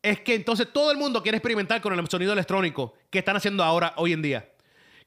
[0.00, 3.62] es que entonces todo el mundo quiere experimentar con el sonido electrónico que están haciendo
[3.62, 4.51] ahora, hoy en día.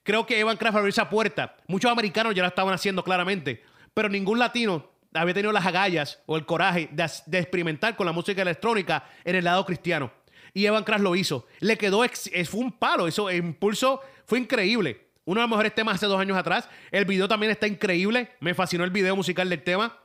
[0.06, 1.58] Creo que Evan Kraft abrió esa puerta.
[1.68, 3.64] Muchos americanos ya la estaban haciendo claramente,
[3.96, 8.44] pero ningún latino había tenido las agallas o el coraje de, experimentar con la música
[8.44, 10.12] electrónica en el lado cristiano.
[10.54, 11.48] Y Evan Kraft lo hizo.
[11.60, 15.08] Le quedó, es- fue un palo, eso, el impulso fue increíble.
[15.26, 16.70] Uno de los mejores temas hace dos años atrás.
[16.92, 18.30] El video también está increíble.
[18.42, 19.98] Me fascinó el video musical del tema.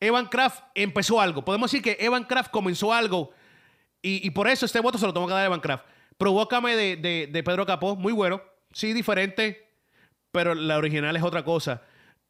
[0.00, 1.46] Evan Kraft empezó algo.
[1.46, 3.32] Podemos decir que Evan Kraft comenzó algo
[4.02, 5.86] y, por eso este voto se lo tengo que dar a Evan Kraft.
[6.18, 8.49] Provócame de Pedro Capó, muy bueno.
[8.72, 9.68] Sí, diferente,
[10.30, 11.82] pero la original es otra cosa.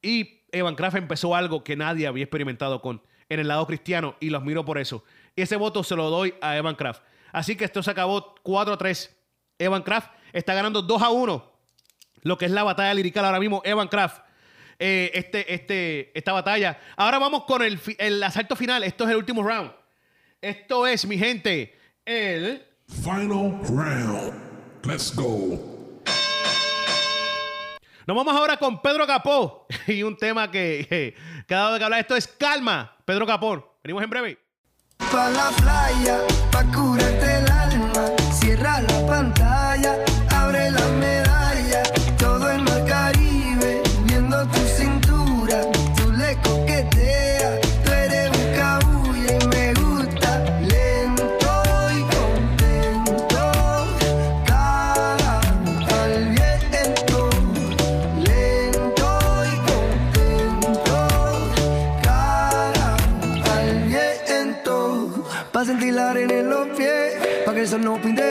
[0.03, 4.31] Y Evan Kraft empezó algo que nadie había experimentado con en el lado cristiano y
[4.31, 5.05] los miro por eso.
[5.37, 7.03] Y ese voto se lo doy a Evan Kraft.
[7.33, 9.17] Así que esto se acabó 4 a 3.
[9.59, 11.51] Evan Kraft está ganando 2 a 1
[12.23, 14.23] lo que es la batalla lirical ahora mismo, Evan Kraft.
[14.79, 16.79] eh, este, este, esta batalla.
[16.97, 18.83] Ahora vamos con el, el asalto final.
[18.83, 19.73] Esto es el último round.
[20.41, 21.75] Esto es, mi gente,
[22.05, 22.63] el...
[22.89, 24.33] Final round.
[24.85, 25.70] Let's go.
[28.07, 31.15] Nos vamos ahora con Pedro Capó y un tema que,
[31.47, 32.97] cada vez que habla esto es calma.
[33.05, 33.79] Pedro Capó.
[33.83, 34.39] Venimos en breve.
[35.11, 38.05] Pa' la playa, pa' el alma.
[38.33, 39.97] Cierra la pantalla,
[67.83, 68.30] pa' que el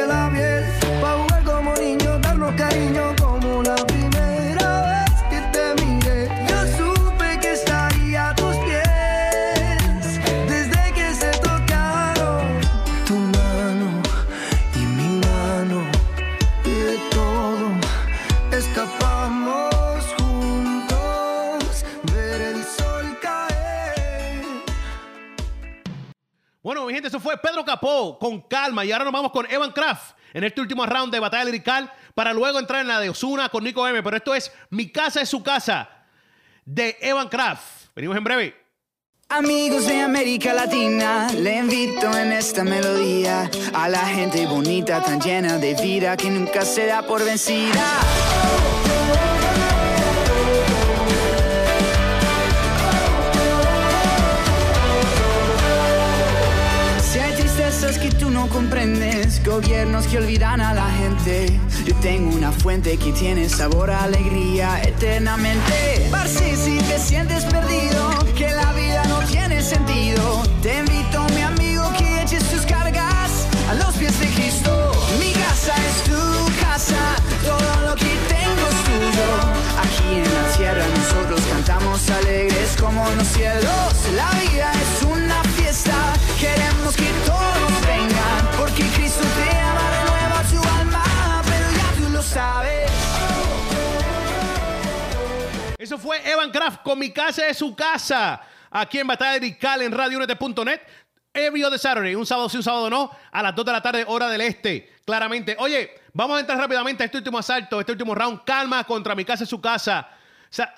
[27.09, 28.85] eso fue Pedro Capó con calma.
[28.85, 32.33] Y ahora nos vamos con Evan Kraft en este último round de batalla lirical para
[32.33, 34.01] luego entrar en la de Osuna con Nico M.
[34.01, 35.89] Pero esto es Mi casa es su casa
[36.65, 37.89] de Evan Kraft.
[37.95, 38.55] Venimos en breve.
[39.31, 45.59] Amigos de América Latina, le invito en esta melodía a la gente bonita, tan llena
[45.59, 47.83] de vida que nunca se da por vencida.
[58.59, 64.03] Comprendes, gobiernos que olvidan a la gente, yo tengo una fuente que tiene sabor a
[64.03, 66.09] alegría eternamente.
[66.11, 71.89] Parce, si te sientes perdido, que la vida no tiene sentido, te invito, mi amigo,
[71.97, 73.31] que eches tus cargas
[73.69, 74.91] a los pies de Cristo.
[75.21, 79.29] Mi casa es tu casa, todo lo que tengo es tuyo.
[79.83, 83.93] Aquí en la tierra nosotros cantamos alegres como los cielos.
[84.17, 85.95] La vida es una fiesta,
[86.37, 86.68] queremos
[95.99, 98.41] fue Evan Kraft con Mi casa es su casa.
[98.71, 100.81] Aquí en Batalla Lirical en radiounete.net.
[101.33, 104.05] Every other Saturday, un sábado sí, un sábado no, a las 2 de la tarde,
[104.07, 104.89] hora del este.
[105.05, 105.55] Claramente.
[105.59, 108.43] Oye, vamos a entrar rápidamente a este último asalto, este último round.
[108.43, 110.09] Calma contra Mi casa es su casa.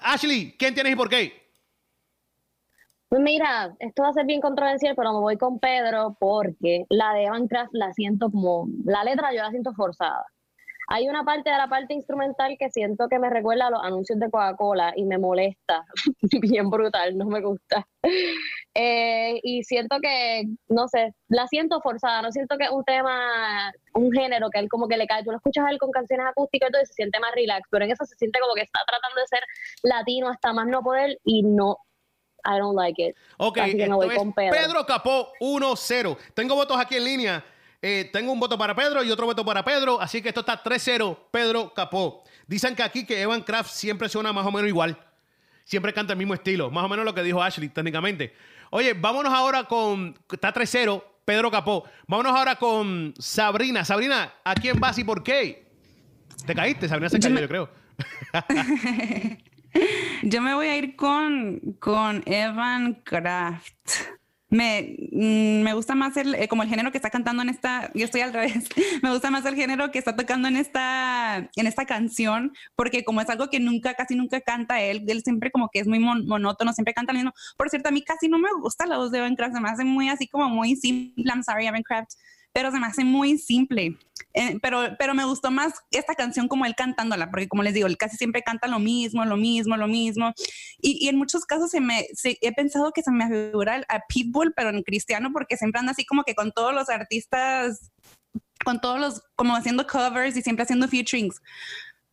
[0.01, 1.41] Ashley, ¿quién tienes y por qué?
[3.07, 7.13] Pues mira, esto va a ser bien controversial, pero me voy con Pedro porque la
[7.13, 10.25] de Evan Kraft la siento como, la letra yo la siento forzada.
[10.93, 14.19] Hay una parte de la parte instrumental que siento que me recuerda a los anuncios
[14.19, 15.85] de Coca-Cola y me molesta,
[16.41, 17.87] bien brutal, no me gusta.
[18.73, 23.71] Eh, y siento que, no sé, la siento forzada, no siento que es un tema,
[23.93, 25.23] un género que él como que le cae.
[25.23, 27.67] Tú lo escuchas a él con canciones acústicas y todo y se siente más relax,
[27.71, 29.43] pero en eso se siente como que está tratando de ser
[29.83, 31.77] latino hasta más no poder y no,
[32.45, 33.15] I don't like it.
[33.37, 34.57] Ok, Así que me voy con Pedro.
[34.57, 36.17] Pedro Capó 1-0.
[36.33, 37.45] Tengo votos aquí en línea.
[37.81, 39.99] Eh, tengo un voto para Pedro y otro voto para Pedro.
[39.99, 41.17] Así que esto está 3-0.
[41.31, 42.23] Pedro Capó.
[42.47, 44.97] Dicen que aquí que Evan Kraft siempre suena más o menos igual.
[45.63, 46.69] Siempre canta el mismo estilo.
[46.69, 48.33] Más o menos lo que dijo Ashley técnicamente.
[48.69, 50.17] Oye, vámonos ahora con.
[50.31, 51.03] Está 3-0.
[51.25, 51.83] Pedro Capó.
[52.07, 53.83] Vámonos ahora con Sabrina.
[53.85, 55.67] Sabrina, ¿a quién vas y por qué?
[56.45, 57.69] Te caíste, Sabrina se Yo cayó, me- yo creo.
[60.23, 63.89] Yo me voy a ir con, con Evan Kraft.
[64.51, 67.89] Me, mm, me gusta más el, eh, como el género que está cantando en esta,
[67.93, 68.67] yo estoy al revés,
[69.01, 73.21] me gusta más el género que está tocando en esta, en esta canción, porque como
[73.21, 76.25] es algo que nunca, casi nunca canta él, él siempre como que es muy mon-
[76.27, 77.33] monótono, siempre canta lo mismo.
[77.57, 79.69] Por cierto, a mí casi no me gusta la voz de Evan Kraft, se me
[79.69, 82.11] hace muy así como muy simple, I'm sorry Evan Kraft,
[82.53, 83.97] pero se me hace muy simple.
[84.33, 87.87] Eh, pero, pero me gustó más esta canción como él cantándola, porque como les digo,
[87.87, 90.33] él casi siempre canta lo mismo, lo mismo, lo mismo.
[90.81, 93.99] Y, y en muchos casos se me, se- he pensado que se me figura a
[94.07, 97.91] Pitbull, pero en cristiano, porque siempre anda así como que con todos los artistas,
[98.63, 101.41] con todos los, como haciendo covers y siempre haciendo featurings.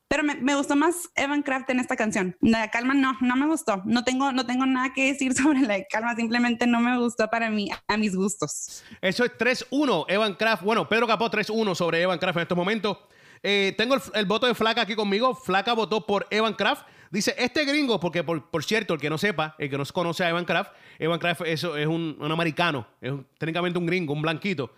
[0.08, 2.34] Pero me, me gustó más Evan Kraft en esta canción.
[2.40, 3.82] La Calma no, no me gustó.
[3.84, 7.50] No tengo, no tengo nada que decir sobre la Calma, simplemente no me gustó para
[7.50, 8.82] mí, a mis gustos.
[9.02, 10.62] Eso es 3-1, Evan Kraft.
[10.62, 12.98] Bueno, Pedro Capó 3-1 sobre Evan Kraft en estos momentos.
[13.42, 15.34] Eh, tengo el, el voto de Flaca aquí conmigo.
[15.34, 16.86] Flaca votó por Evan Kraft.
[17.10, 20.24] Dice, este gringo, porque por, por cierto, el que no sepa, el que no conoce
[20.24, 24.12] a Evan Kraft, Evan Kraft es, es un, un americano, es un- técnicamente un gringo,
[24.12, 24.74] un blanquito,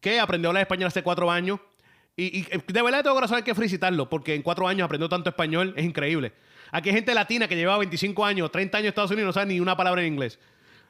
[0.00, 1.60] que aprendió a hablar español hace cuatro años.
[2.16, 5.30] Y, y de verdad todo corazón hay que felicitarlo, porque en cuatro años aprendió tanto
[5.30, 6.32] español, es increíble.
[6.70, 9.32] Aquí hay gente latina que lleva 25 años, 30 años en Estados Unidos y no
[9.32, 10.38] sabe ni una palabra en inglés.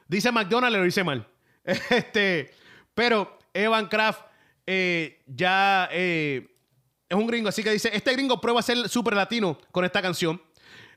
[0.07, 1.27] Dice McDonald's, lo dice mal.
[1.63, 2.51] Este,
[2.93, 4.21] Pero Evan Kraft
[4.67, 6.47] eh, ya eh,
[7.07, 10.01] es un gringo, así que dice, este gringo prueba a ser súper latino con esta
[10.01, 10.41] canción.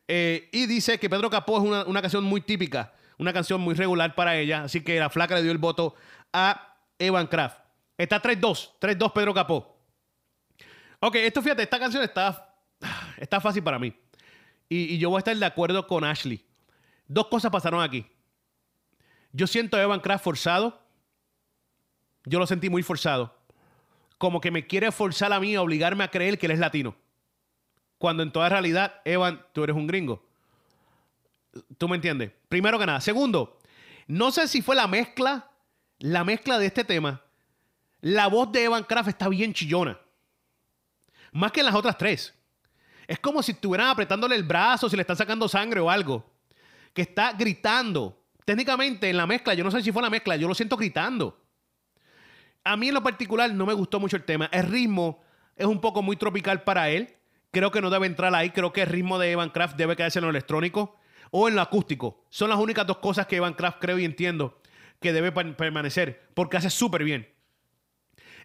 [0.07, 3.75] Eh, y dice que Pedro Capó es una, una canción muy típica, una canción muy
[3.75, 5.95] regular para ella, así que la flaca le dio el voto
[6.33, 7.59] a Evan Kraft.
[7.99, 9.78] Está 3-2, 3-2 Pedro Capó.
[11.01, 12.55] Ok, esto fíjate, esta canción está,
[13.17, 13.95] está fácil para mí.
[14.69, 16.45] Y, y yo voy a estar de acuerdo con Ashley.
[17.07, 18.07] Dos cosas pasaron aquí.
[19.33, 20.81] Yo siento a Evan Kraft forzado.
[22.25, 23.35] Yo lo sentí muy forzado.
[24.19, 26.97] Como que me quiere forzar a mí a obligarme a creer que él es latino.
[27.99, 30.27] Cuando en toda realidad, Evan, tú eres un gringo.
[31.79, 32.33] ¿Tú me entiendes?
[32.49, 33.01] Primero que nada.
[33.01, 33.59] Segundo,
[34.07, 35.51] no sé si fue la mezcla,
[35.99, 37.23] la mezcla de este tema.
[38.01, 39.99] La voz de Evan Kraft está bien chillona.
[41.33, 42.35] Más que en las otras tres.
[43.07, 46.31] Es como si estuvieran apretándole el brazo, si le están sacando sangre o algo.
[46.93, 48.23] Que está gritando.
[48.45, 51.39] Técnicamente en la mezcla, yo no sé si fue la mezcla, yo lo siento gritando.
[52.65, 54.49] A mí en lo particular no me gustó mucho el tema.
[54.53, 55.23] El ritmo
[55.57, 57.15] es un poco muy tropical para él.
[57.51, 58.51] Creo que no debe entrar ahí.
[58.51, 60.97] Creo que el ritmo de Evan Kraft debe quedarse en lo electrónico
[61.31, 62.25] o en lo acústico.
[62.31, 64.61] Son las únicas dos cosas que Evan Kraft creo y entiendo
[65.01, 67.29] que debe per- permanecer porque hace súper bien.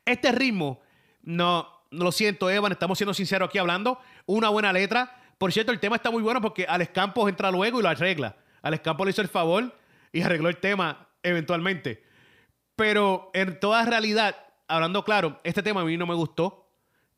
[0.05, 0.81] Este ritmo,
[1.21, 3.99] no lo siento, Evan, estamos siendo sinceros aquí hablando.
[4.25, 5.19] Una buena letra.
[5.37, 8.35] Por cierto, el tema está muy bueno porque Alex Campos entra luego y lo arregla.
[8.61, 9.77] Alex Campos le hizo el favor
[10.11, 12.03] y arregló el tema eventualmente.
[12.75, 14.35] Pero en toda realidad,
[14.67, 16.69] hablando claro, este tema a mí no me gustó.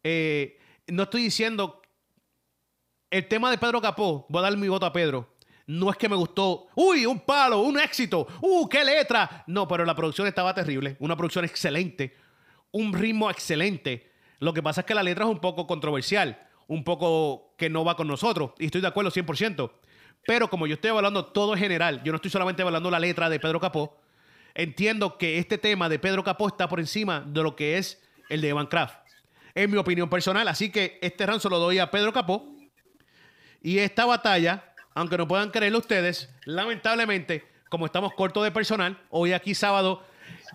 [0.03, 1.81] Eh, no estoy diciendo.
[3.09, 5.35] El tema de Pedro Capó, voy a dar mi voto a Pedro.
[5.67, 6.67] No es que me gustó.
[6.75, 7.05] ¡Uy!
[7.05, 8.27] Un palo, un éxito.
[8.41, 8.67] ¡Uh!
[8.67, 9.43] ¡Qué letra!
[9.47, 10.97] No, pero la producción estaba terrible.
[10.99, 12.15] Una producción excelente.
[12.71, 14.14] Un ritmo excelente.
[14.39, 16.39] Lo que pasa es que la letra es un poco controversial.
[16.67, 18.51] Un poco que no va con nosotros.
[18.59, 19.71] Y estoy de acuerdo 100%.
[20.25, 23.29] Pero como yo estoy evaluando todo en general, yo no estoy solamente evaluando la letra
[23.29, 23.97] de Pedro Capó.
[24.55, 28.41] Entiendo que este tema de Pedro Capó está por encima de lo que es el
[28.41, 28.97] de Evan Kraft.
[29.53, 30.47] Es mi opinión personal.
[30.47, 32.55] Así que este se lo doy a Pedro Capó.
[33.61, 39.33] Y esta batalla, aunque no puedan creerlo ustedes, lamentablemente, como estamos cortos de personal, hoy
[39.33, 40.03] aquí sábado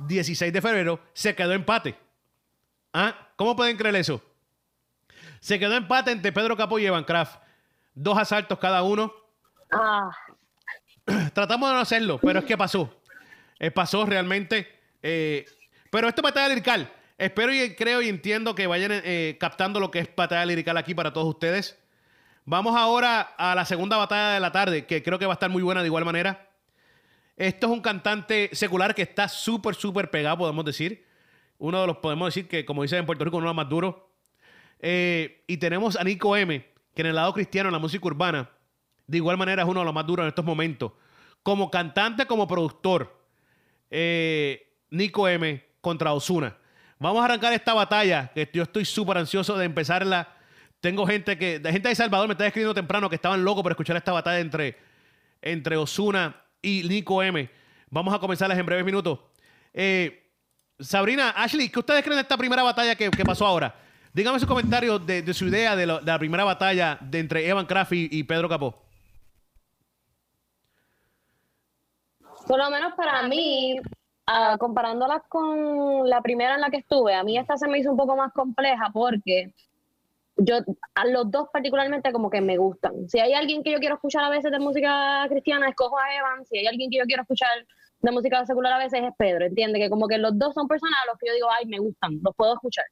[0.07, 1.97] 16 de febrero, se quedó empate.
[2.93, 3.15] ¿Ah?
[3.37, 4.23] ¿Cómo pueden creer eso?
[5.41, 7.41] Se quedó empate entre Pedro Capó y Evan Kraft.
[7.95, 9.13] Dos asaltos cada uno.
[9.73, 10.11] Ah,
[11.35, 12.95] Tratamos de no hacerlo, pero es que pasó.
[13.59, 14.69] Eh, pasó realmente.
[15.03, 15.45] eh,
[15.91, 16.91] pero esto es batalla lirical.
[17.19, 20.95] Espero y creo y entiendo que vayan eh, captando lo que es batalla lirical aquí
[20.95, 21.79] para todos ustedes.
[22.47, 25.51] Vamos ahora a la segunda batalla de la tarde, que creo que va a estar
[25.51, 26.49] muy buena de igual manera.
[27.37, 31.07] Esto es un cantante secular que está súper, súper pegado, podemos decir.
[31.61, 33.69] Uno de los, podemos decir que, como dicen en Puerto Rico, uno de los más
[33.69, 33.95] duros.
[34.81, 38.51] Eh, y tenemos a Nico M, que en el lado cristiano, en la música urbana,
[39.07, 40.93] de igual manera es uno de los más duros en estos momentos.
[41.43, 43.15] Como cantante, como productor,
[43.91, 46.57] eh, Nico M contra Osuna.
[46.99, 50.35] Vamos a arrancar esta batalla, que yo estoy súper ansioso de empezarla.
[50.81, 53.73] Tengo gente que, de gente de Salvador me está escribiendo temprano que estaban locos por
[53.73, 54.79] escuchar esta batalla entre,
[55.43, 57.51] entre Osuna y Nico M.
[57.91, 59.19] Vamos a comenzarlas en breves minutos.
[59.75, 60.30] Eh,
[60.81, 63.75] Sabrina, Ashley, ¿qué ustedes creen de esta primera batalla que, pasó ahora?
[64.13, 68.25] Díganme sus comentarios de, su idea de, la primera batalla entre Evan Kraft y, y
[68.25, 68.91] Pedro Capó.
[72.51, 73.81] por lo menos para mí,
[74.27, 77.93] ah, comparándolas con la primera en la que estuve, a mí esta se me hizo
[77.93, 79.55] un poco más compleja porque
[80.37, 80.57] yo
[80.97, 83.09] a los dos particularmente como que me gustan.
[83.09, 86.45] Si hay alguien que yo quiero escuchar a veces de música cristiana, escojo a Evan.
[86.45, 87.51] Si hay alguien que yo quiero escuchar
[88.01, 89.79] de música secular a veces es Pedro, ¿entiende?
[89.79, 92.19] Que como que los dos son personas a los que yo digo, ay, me gustan,
[92.23, 92.85] los puedo escuchar.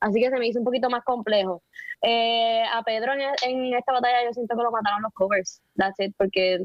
[0.00, 1.62] Así que se me hizo un poquito más complejo.
[2.02, 5.98] Eh, a Pedro en, en esta batalla yo siento que lo mataron los covers, that's
[6.00, 6.60] it, porque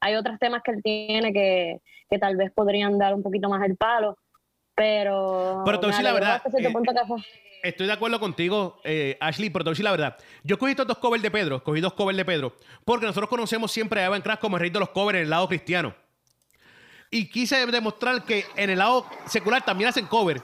[0.00, 3.62] hay otros temas que él tiene que, que tal vez podrían dar un poquito más
[3.64, 4.16] el palo,
[4.74, 5.62] pero...
[5.64, 6.72] Pero te la verdad, eh,
[7.64, 10.16] Estoy de acuerdo contigo, eh, Ashley, pero te voy a decir la verdad.
[10.44, 13.72] Yo cogí estos dos covers de Pedro, cogí dos covers de Pedro, porque nosotros conocemos
[13.72, 15.94] siempre a Evan Kraft como el rey de los covers en el lado cristiano.
[17.10, 20.42] Y quise demostrar que en el lado secular también hacen cover.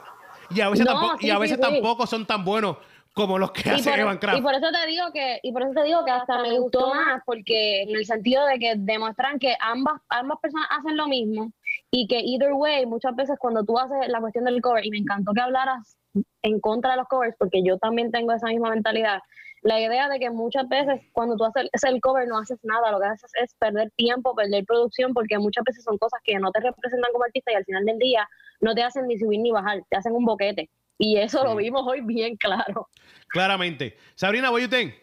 [0.49, 1.61] Y a veces, No, tampoco, y a veces sí.
[1.61, 2.77] tampoco son tan buenos
[3.13, 4.37] como los que y hace por, Evan Kraft.
[4.37, 6.93] y por eso te digo que y por eso te digo que hasta me gustó
[6.93, 11.53] más porque en el sentido de que demuestran que ambas ambas personas hacen lo mismo
[11.91, 14.97] y que either way muchas veces cuando tú haces la cuestión del cover y me
[14.97, 15.97] encantó que hablaras
[16.41, 19.21] en contra de los covers porque yo también tengo esa misma mentalidad
[19.65, 22.99] la idea de que muchas veces cuando tú haces el cover no haces nada, lo
[22.99, 26.59] que haces es perder tiempo, perder producción, porque muchas veces son cosas que no te
[26.59, 28.29] representan como artista y al final del día
[28.61, 30.69] no te hacen ni subir ni bajar, te hacen un boquete.
[30.99, 32.87] Y eso lo vimos hoy bien claro.
[33.29, 33.97] Claramente.
[34.13, 34.93] Sabrina, you think?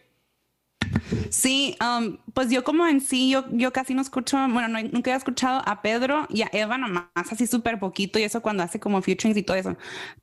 [1.29, 5.11] Sí, um, pues yo como en sí, yo, yo casi no escucho, bueno, no- nunca
[5.11, 8.79] he escuchado a Pedro y a Eva nomás, así súper poquito y eso cuando hace
[8.79, 9.75] como featurings y todo eso.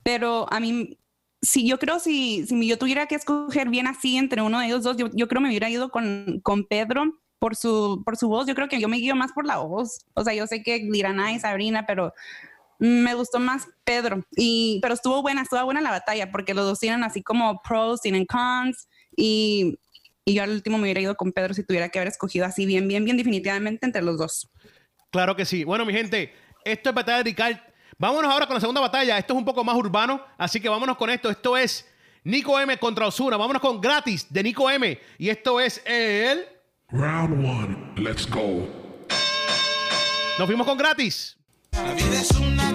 [0.03, 0.97] Pero a mí,
[1.43, 4.83] sí, yo creo si, si yo tuviera que escoger bien así entre uno de ellos
[4.83, 8.47] dos, yo, yo creo me hubiera ido con, con Pedro por su, por su voz.
[8.47, 10.05] Yo creo que yo me guío más por la voz.
[10.15, 12.13] O sea, yo sé que dirán, y Sabrina, pero
[12.79, 14.25] me gustó más Pedro.
[14.37, 18.01] Y, pero estuvo buena, estuvo buena la batalla porque los dos tienen así como pros,
[18.01, 19.79] tienen cons y,
[20.25, 22.67] y yo al último me hubiera ido con Pedro si tuviera que haber escogido así
[22.67, 24.51] bien, bien, bien definitivamente entre los dos.
[25.11, 25.65] Claro que sí.
[25.65, 26.33] Bueno, mi gente,
[26.65, 27.57] esto es batalla de Ricard.
[28.01, 29.19] Vámonos ahora con la segunda batalla.
[29.19, 31.29] Esto es un poco más urbano, así que vámonos con esto.
[31.29, 31.87] Esto es
[32.25, 33.37] Nico M contra Osuna.
[33.37, 34.99] Vámonos con gratis de Nico M.
[35.19, 36.47] Y esto es el.
[36.89, 38.67] Round one, let's go.
[40.39, 41.37] Nos fuimos con gratis.
[41.73, 42.73] La vida es una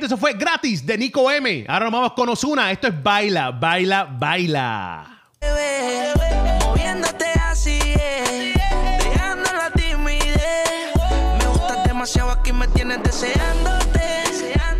[0.00, 1.66] gente, eso fue gratis de Nico M.
[1.68, 2.70] Ahora nos vamos con Osuna.
[2.72, 5.04] Esto es Baila, Baila, Baila.
[5.40, 6.12] bebé,
[6.60, 8.54] moviéndote así, eh,
[8.98, 10.94] dejando la timidez.
[11.38, 14.24] Me gustas demasiado, aquí me tienes deseándote,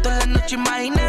[0.03, 1.00] toda la noche imaginándote,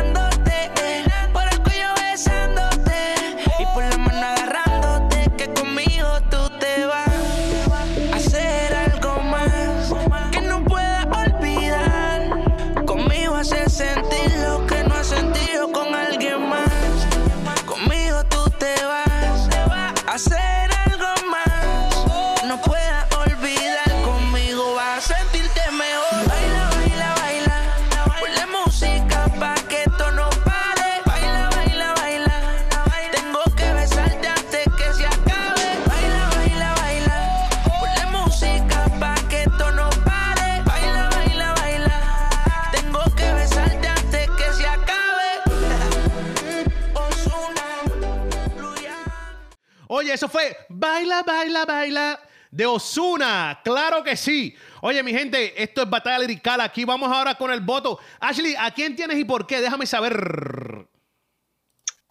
[50.11, 52.19] Oye, eso fue Baila, Baila, Baila
[52.51, 53.61] de Osuna.
[53.63, 54.53] Claro que sí.
[54.81, 56.59] Oye, mi gente, esto es Batalla Lirical.
[56.59, 57.97] Aquí vamos ahora con el voto.
[58.19, 59.61] Ashley, ¿a quién tienes y por qué?
[59.61, 60.85] Déjame saber.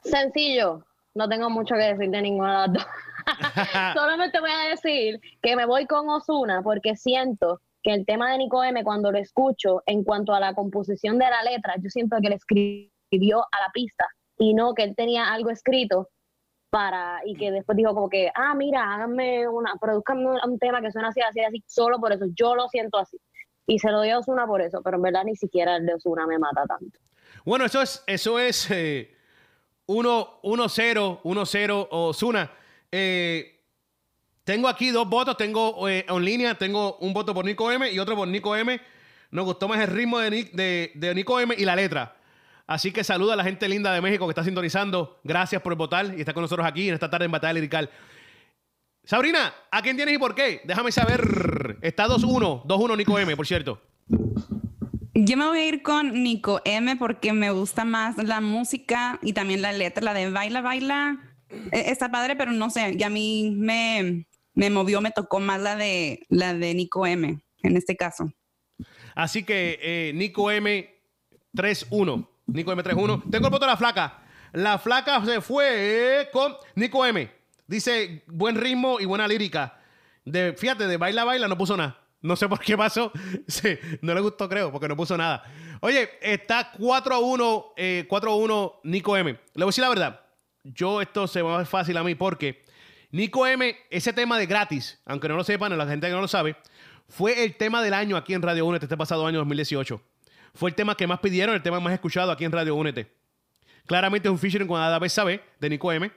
[0.03, 2.87] Sencillo, no tengo mucho que decir de ninguna de las dos.
[3.95, 8.39] Solamente voy a decir que me voy con Osuna porque siento que el tema de
[8.39, 12.17] Nico M, cuando lo escucho, en cuanto a la composición de la letra, yo siento
[12.23, 14.07] que él escribió a la pista
[14.39, 16.09] y no que él tenía algo escrito
[16.71, 20.91] para y que después dijo como que, ah, mira, háganme una, produzcanme un, tema que
[20.93, 23.19] suena así, así, así, solo por eso, yo lo siento así.
[23.67, 25.95] Y se lo doy a Osuna por eso, pero en verdad ni siquiera el de
[25.95, 26.99] Osuna me mata tanto.
[27.45, 29.15] Bueno, eso es, eso es eh,
[29.87, 32.51] 1-0, 1-0 Osuna.
[32.91, 33.61] Eh,
[34.45, 37.99] tengo aquí dos votos, tengo eh, en línea, tengo un voto por Nico M y
[37.99, 38.81] otro por Nico M.
[39.31, 42.17] Nos gustó más el ritmo de, Nic- de, de Nico M y la letra.
[42.71, 45.19] Así que saluda a la gente linda de México que está sintonizando.
[45.25, 47.91] Gracias por votar y estar con nosotros aquí en esta tarde en Batalla Lirical.
[49.03, 50.61] Sabrina, ¿a quién tienes y por qué?
[50.63, 51.79] Déjame saber.
[51.83, 53.83] Está 2-1, 2-1 Nico M, por cierto.
[55.15, 59.33] Yo me voy a ir con Nico M porque me gusta más la música y
[59.33, 61.19] también la letra, la de Baila, Baila.
[61.73, 65.61] eh, Está padre, pero no sé, y a mí me, me movió, me tocó más
[65.61, 68.33] la de, la de Nico M en este caso.
[69.17, 70.89] Así que eh, Nico M
[71.53, 72.29] 3-1.
[72.53, 73.31] Nico M 3-1.
[73.31, 74.19] Tengo el voto de la flaca.
[74.53, 77.31] La flaca se fue con Nico M.
[77.67, 79.79] Dice buen ritmo y buena lírica.
[80.25, 81.99] De, fíjate, de baila, baila no puso nada.
[82.21, 83.13] No sé por qué pasó.
[83.47, 85.45] Sí, no le gustó, creo, porque no puso nada.
[85.81, 89.31] Oye, está 4 a 1, eh, 4 a 1 Nico M.
[89.31, 90.21] Le voy a decir la verdad.
[90.65, 92.65] Yo esto se me va a hacer fácil a mí porque
[93.13, 96.29] Nico M, ese tema de gratis, aunque no lo sepan, la gente que no lo
[96.29, 96.57] sabe,
[97.09, 100.01] fue el tema del año aquí en Radio Únete este pasado año 2018.
[100.55, 103.11] Fue el tema que más pidieron, el tema más escuchado aquí en Radio Únete.
[103.87, 106.11] Claramente es un featuring con Ada Sabe de Nico M.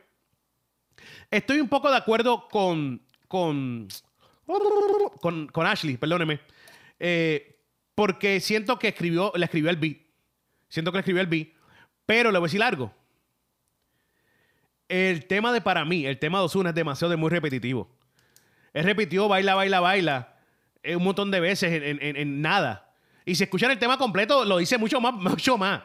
[1.31, 3.87] Estoy un poco de acuerdo con, con,
[4.45, 6.39] con, Ashley, perdóneme.
[6.99, 7.59] Eh,
[7.95, 9.97] porque siento que escribió, le escribió el beat.
[10.67, 11.49] Siento que le escribió el beat.
[12.05, 12.93] Pero le voy a decir algo.
[14.87, 17.89] El tema de para mí, el tema de Ozuna es demasiado de muy repetitivo.
[18.73, 20.35] Él repitió baila, baila, baila
[20.81, 22.82] eh, un montón de veces en nada.
[23.25, 25.81] Y si escuchan el tema completo, lo dice mucho más, mucho más.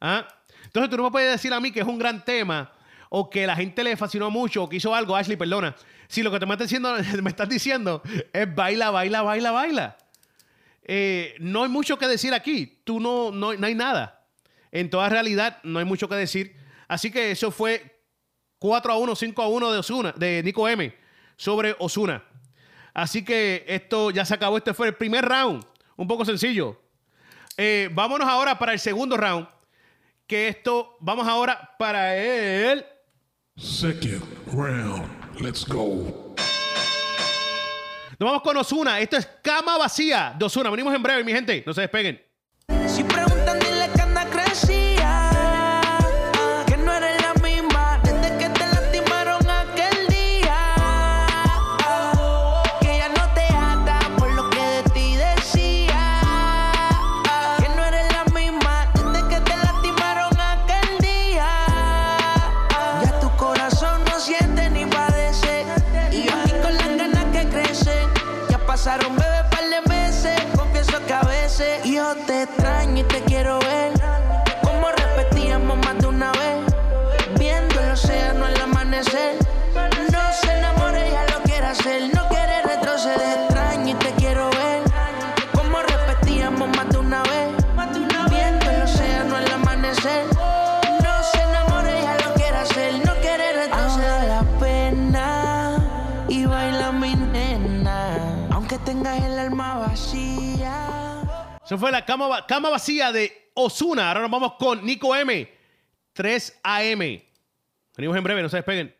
[0.00, 0.26] ¿Ah?
[0.64, 2.72] Entonces tú no me puedes decir a mí que es un gran tema
[3.10, 5.74] o que la gente le fascinó mucho o que hizo algo, Ashley, perdona.
[6.08, 9.96] Si lo que te me estás diciendo, me estás diciendo es baila, baila, baila, baila.
[10.84, 12.80] Eh, no hay mucho que decir aquí.
[12.84, 14.26] Tú no, no, no hay nada.
[14.72, 16.56] En toda realidad, no hay mucho que decir.
[16.86, 18.02] Así que eso fue
[18.58, 20.94] 4 a 1, 5 a 1 de Osuna, de Nico M
[21.36, 22.24] sobre Osuna.
[22.94, 24.56] Así que esto ya se acabó.
[24.56, 25.64] Este fue el primer round.
[25.98, 26.80] Un poco sencillo.
[27.56, 29.48] Eh, vámonos ahora para el segundo round.
[30.28, 32.86] Que esto, vamos ahora para el.
[33.56, 34.22] Second
[34.52, 35.40] round.
[35.40, 36.36] Let's go.
[38.16, 39.00] Nos vamos con Osuna.
[39.00, 40.70] Esto es cama vacía de Osuna.
[40.70, 41.64] Venimos en breve, mi gente.
[41.66, 42.27] No se despeguen.
[101.68, 104.08] Eso fue la cama, cama vacía de Osuna.
[104.08, 105.46] Ahora nos vamos con Nico M.
[106.14, 106.98] 3 AM.
[107.94, 108.96] Venimos en breve, no se despeguen.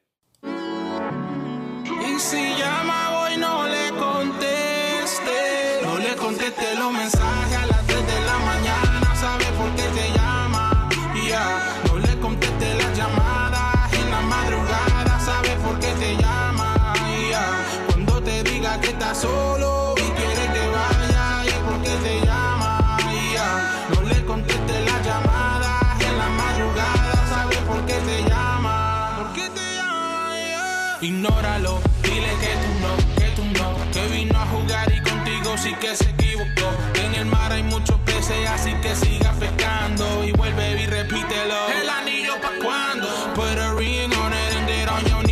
[31.09, 35.73] Ignóralo, dile que tú no, que tú no, que vino a jugar y contigo sí
[35.81, 36.69] que se equivocó.
[37.03, 41.69] En el mar hay muchos peces, así que siga pescando y vuelve y repítelo.
[41.81, 45.29] El anillo pa' cuando, put a ring on it and get on your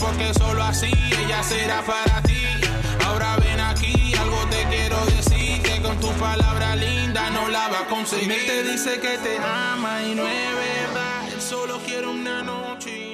[0.00, 0.90] porque solo así
[1.22, 2.42] ella será para ti.
[3.06, 7.78] Ahora ven aquí, algo te quiero decir, que con tu palabra linda no la va
[7.78, 8.32] a conseguir.
[8.32, 13.05] Él te dice que te ama y no es verdad, él solo quiere una noche.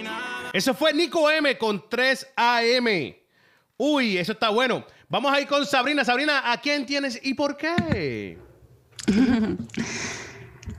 [0.53, 3.14] Eso fue Nico M con 3 AM.
[3.76, 4.84] Uy, eso está bueno.
[5.09, 6.05] Vamos a ir con Sabrina.
[6.05, 8.38] Sabrina, ¿a quién tienes y por qué?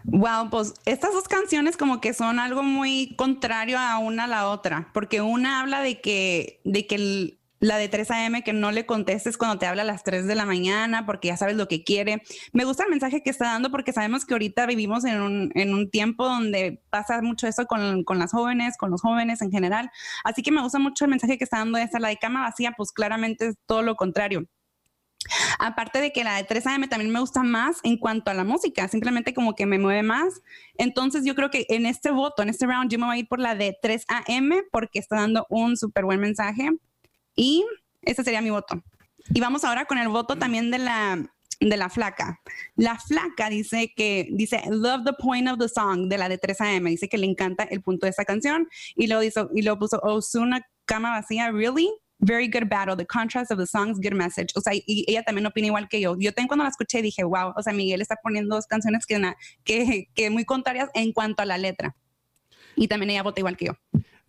[0.05, 4.47] Wow, pues estas dos canciones como que son algo muy contrario a una a la
[4.49, 8.72] otra, porque una habla de que, de que el- la de 3 AM que no
[8.72, 11.70] le contestes cuando te habla a las 3 de la mañana porque ya sabes lo
[11.70, 12.22] que quiere.
[12.51, 15.74] Me gusta el mensaje que está dando porque sabemos que ahorita vivimos en un, en
[15.74, 19.89] un tiempo donde pasa mucho eso con, con las jóvenes, con los jóvenes en general.
[20.26, 22.74] Así que me gusta mucho el mensaje que está dando esta, la de cama vacía,
[22.76, 24.45] pues claramente es todo lo contrario.
[25.57, 28.43] Aparte de que la de 3 AM también me gusta más en cuanto a la
[28.43, 30.41] música, simplemente como que me mueve más.
[30.78, 33.28] Entonces yo creo que en este voto, en este round, yo me voy a ir
[33.30, 36.72] por la de 3 AM porque está dando un súper buen mensaje
[37.36, 37.65] y
[38.01, 38.84] ese sería mi voto.
[39.34, 41.29] Y vamos ahora con el voto también de la
[41.59, 42.41] de la flaca.
[42.75, 46.59] La flaca dice que dice love the point of the song de la de 3
[46.61, 49.79] AM, dice que le encanta el punto de esta canción y lo hizo y lo
[49.79, 54.47] puso Ozuna cama vacía, really very good battle, the contrast of the songs, good message.
[54.55, 56.15] O sea, y ella también opina igual que yo.
[56.17, 59.19] Yo también cuando la escuché dije, wow, o sea, Miguel está poniendo dos canciones que,
[59.19, 61.95] na- que, que muy contrarias en cuanto a la letra.
[62.75, 63.73] Y también ella vota igual que yo.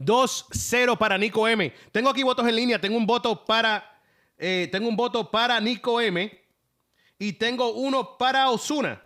[0.05, 1.73] 2-0 para Nico M.
[1.93, 2.81] Tengo aquí votos en línea.
[2.81, 3.85] Tengo un voto para.
[4.39, 6.31] eh, tengo un voto para Nico M.
[7.19, 9.03] Y tengo uno para Osuna.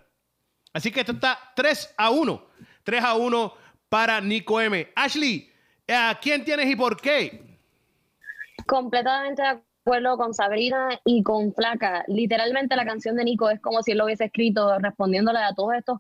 [0.72, 2.46] Así que esto está 3 a 1.
[2.84, 3.55] 3 a 1
[3.88, 4.90] para Nico M.
[4.94, 5.51] Ashley,
[5.88, 7.49] ¿a quién tienes y por qué?
[8.66, 12.05] completamente de acuerdo con Sabrina y con Flaca.
[12.07, 15.74] Literalmente la canción de Nico es como si él lo hubiese escrito respondiéndole a todos
[15.74, 15.99] estos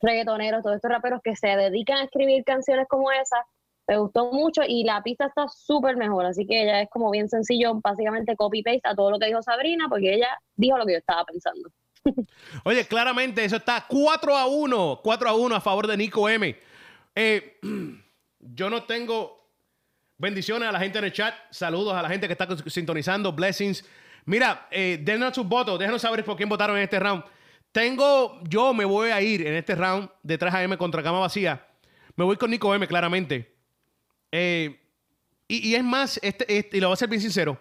[0.00, 3.44] reggaetoneros, todos estos raperos que se dedican a escribir canciones como esa
[3.88, 7.28] Me gustó mucho y la pista está súper mejor, así que ella es como bien
[7.28, 10.98] sencillo, básicamente copy-paste a todo lo que dijo Sabrina, porque ella dijo lo que yo
[10.98, 11.70] estaba pensando.
[12.64, 15.00] Oye, claramente eso está 4 a 1.
[15.02, 16.56] 4 a 1 a favor de Nico M.
[17.14, 17.58] Eh,
[18.40, 19.50] yo no tengo
[20.18, 21.34] bendiciones a la gente en el chat.
[21.50, 23.32] Saludos a la gente que está sintonizando.
[23.32, 23.84] Blessings.
[24.24, 25.78] Mira, eh, denos sus votos.
[25.78, 27.24] Déjanos saber por quién votaron en este round.
[27.72, 31.66] Tengo, yo me voy a ir en este round de 3 AM contra Cama Vacía.
[32.16, 33.55] Me voy con Nico M, claramente.
[34.32, 34.80] Eh,
[35.48, 37.60] y, y es más, este, este- y lo voy a ser bien sincero.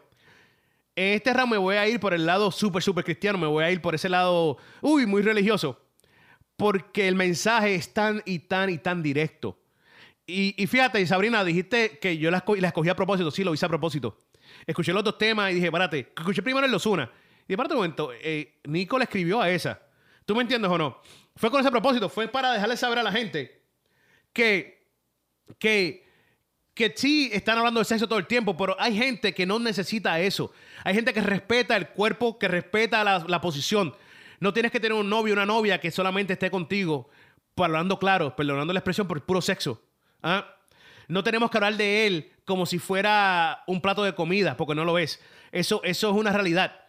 [0.96, 3.38] En este round me voy a ir por el lado súper, súper cristiano.
[3.38, 5.82] Me voy a ir por ese lado, uy, muy religioso.
[6.56, 9.60] Porque el mensaje es tan y tan y tan directo.
[10.26, 13.30] Y, y fíjate, Sabrina, dijiste que yo la, esco- la escogí a propósito.
[13.30, 14.24] Sí, lo hice a propósito.
[14.66, 16.14] Escuché los dos temas y dije, párate.
[16.18, 17.12] Escuché primero el Los Una.
[17.48, 18.12] Y párate un momento.
[18.14, 19.82] eh, Nico le escribió a esa.
[20.26, 21.00] ¿Tú me entiendes o no?
[21.36, 22.08] Fue con ese propósito.
[22.08, 23.62] Fue para dejarle saber a la gente
[24.34, 24.88] que,
[25.60, 26.05] que,
[26.76, 30.20] que sí están hablando de sexo todo el tiempo, pero hay gente que no necesita
[30.20, 30.52] eso.
[30.84, 33.96] Hay gente que respeta el cuerpo, que respeta la, posición.
[34.42, 37.10] No tienes que tener un novio una novia que solamente esté contigo,
[37.56, 39.82] hablando claro, perdonando la expresión por puro sexo.
[40.22, 40.54] ¿ah?
[41.08, 44.84] No tenemos que hablar de él como si fuera un plato de comida, porque no
[44.84, 45.22] lo es.
[45.54, 46.82] Eso, eso es una realidad.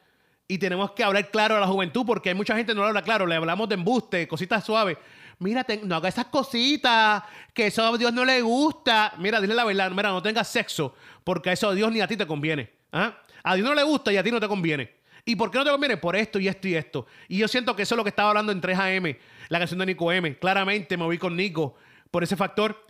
[0.48, 3.02] Y tenemos que hablar claro a la juventud, porque hay mucha gente que no habla
[3.02, 3.24] claro.
[3.24, 4.98] Le hablamos de embuste, cositas suaves.
[5.38, 7.22] Mira, no haga esas cositas,
[7.52, 9.12] que eso a Dios no le gusta.
[9.18, 12.16] Mira, dile la verdad, mira, no tengas sexo, porque eso a Dios ni a ti
[12.16, 12.70] te conviene.
[12.92, 13.18] ¿ah?
[13.42, 14.96] A Dios no le gusta y a ti no te conviene.
[15.24, 15.96] ¿Y por qué no te conviene?
[15.96, 17.06] Por esto y esto y esto.
[17.28, 19.18] Y yo siento que eso es lo que estaba hablando en 3AM,
[19.48, 20.38] la canción de Nico M.
[20.38, 21.74] Claramente me voy con Nico
[22.10, 22.86] por ese factor.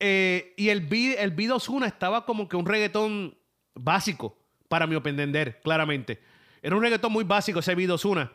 [0.00, 3.36] Eh, y el beat, el Ozuna estaba como que un reggaetón
[3.74, 4.36] básico,
[4.68, 6.20] para mi entender, claramente.
[6.60, 8.30] Era un reggaetón muy básico ese beat Ozuna.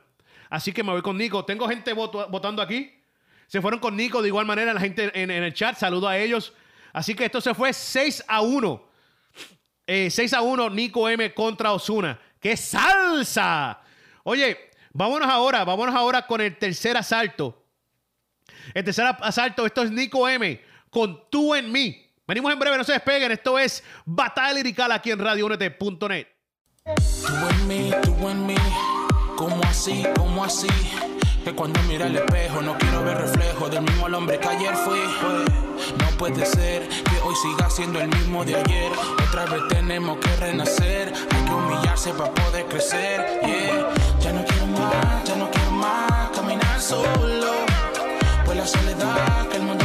[0.49, 1.45] Así que me voy con Nico.
[1.45, 3.02] Tengo gente votando aquí.
[3.47, 5.77] Se fueron con Nico de igual manera la gente en, el chat.
[5.77, 6.53] Saludo a ellos.
[6.91, 8.89] Así que esto se fue 6 a 1.
[9.87, 12.19] Eh, 6 a 1, Nico M contra Osuna.
[12.39, 13.81] ¡Qué salsa!
[14.23, 17.65] Oye, vámonos ahora, vámonos ahora con el tercer asalto.
[18.73, 21.99] El tercer asalto, esto es Nico M con Tú en mí.
[22.25, 23.31] Venimos en breve, no se despeguen.
[23.31, 26.27] Esto es Batalla Lirical aquí en radiounete.net.
[26.85, 28.55] Tú en mí, tú en mí,
[29.35, 30.67] como así, como así.
[31.43, 34.73] Que cuando mira el espejo no quiero ver reflejo del mismo al hombre que ayer
[34.75, 34.99] fui.
[35.99, 38.91] No puede ser que hoy siga siendo el mismo de ayer.
[39.27, 41.11] Otra vez tenemos que renacer.
[41.31, 43.41] Hay que humillarse para poder crecer.
[43.45, 43.89] Yeah.
[44.21, 47.51] Ya no quiero más, ya no quiero más caminar solo.
[48.45, 49.82] Pues la soledad que el mundo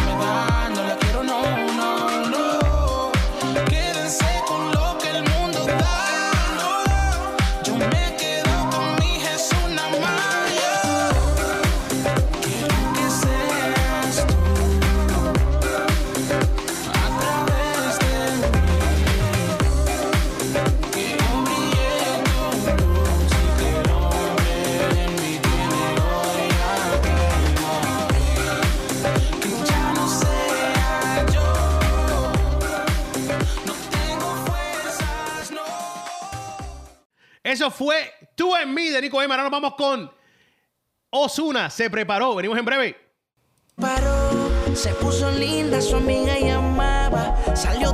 [37.48, 39.32] Eso fue Tú en mí de Nico M.
[39.32, 40.10] Ahora nos vamos con
[41.10, 41.70] Osuna.
[41.70, 42.34] Se preparó.
[42.34, 42.96] Venimos en breve.
[43.74, 44.30] paró,
[44.74, 47.87] se puso linda, su amiga llamaba, salió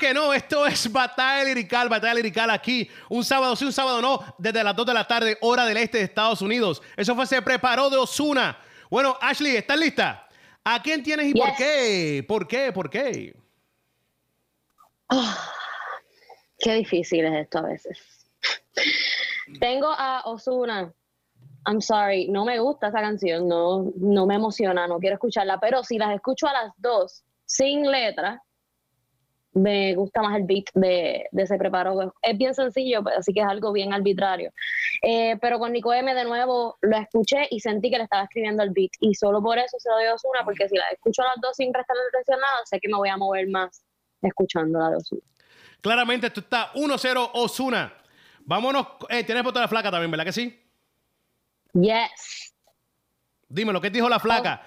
[0.00, 0.32] que no.
[0.32, 2.90] Esto es Batalla Lirical, Batalla Lirical aquí.
[3.08, 4.34] Un sábado sí, un sábado no.
[4.38, 6.82] Desde las 2 de la tarde, hora del este de Estados Unidos.
[6.96, 8.58] Eso fue Se Preparó de Osuna.
[8.90, 10.26] Bueno, Ashley, ¿estás lista?
[10.64, 12.24] ¿A quién tienes y por qué?
[12.26, 12.72] ¿Por qué?
[12.72, 13.36] ¿Por qué?
[16.58, 17.98] Qué difícil es esto a veces.
[19.60, 20.92] Tengo a Osuna.
[21.66, 25.84] I'm sorry, no me gusta esa canción, no, no me emociona, no quiero escucharla, pero
[25.84, 28.42] si las escucho a las dos sin letra,
[29.52, 32.14] me gusta más el beat de, de Se Preparó.
[32.22, 34.52] Es bien sencillo, así que es algo bien arbitrario.
[35.02, 38.62] Eh, pero con Nico M de nuevo lo escuché y sentí que le estaba escribiendo
[38.62, 38.92] el beat.
[39.00, 41.56] Y solo por eso se lo doy a Ozuna, porque si la escucho las dos
[41.56, 43.82] sin prestarle atención a nada, sé que me voy a mover más
[44.22, 45.22] escuchando la de Ozuna.
[45.80, 47.94] Claramente esto está 1-0 Osuna.
[48.40, 48.86] Vámonos.
[49.08, 50.60] Eh, tienes foto de la flaca también, ¿verdad que sí?
[51.72, 52.54] Yes.
[53.48, 54.62] Dímelo, ¿qué dijo la flaca?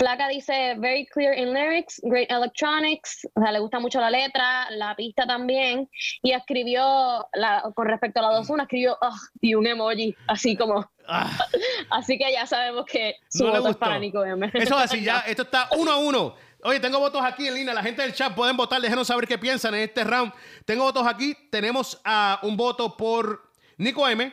[0.00, 4.70] Flaca dice very clear in lyrics, great electronics, o sea, le gusta mucho la letra,
[4.70, 5.90] la pista también,
[6.22, 8.96] y escribió, la, con respecto a la 2-1, escribió
[9.42, 11.28] y un emoji, así como, Ah,
[11.90, 14.50] así que ya sabemos que su no voto es para Nico M.
[14.54, 15.20] Eso es así, ya.
[15.20, 16.34] Esto está 1 a 1.
[16.62, 17.74] Oye, tengo votos aquí en línea.
[17.74, 18.80] La gente del chat pueden votar.
[18.80, 20.32] Déjenos saber qué piensan en este round.
[20.64, 21.34] Tengo votos aquí.
[21.50, 24.32] Tenemos a un voto por Nico M.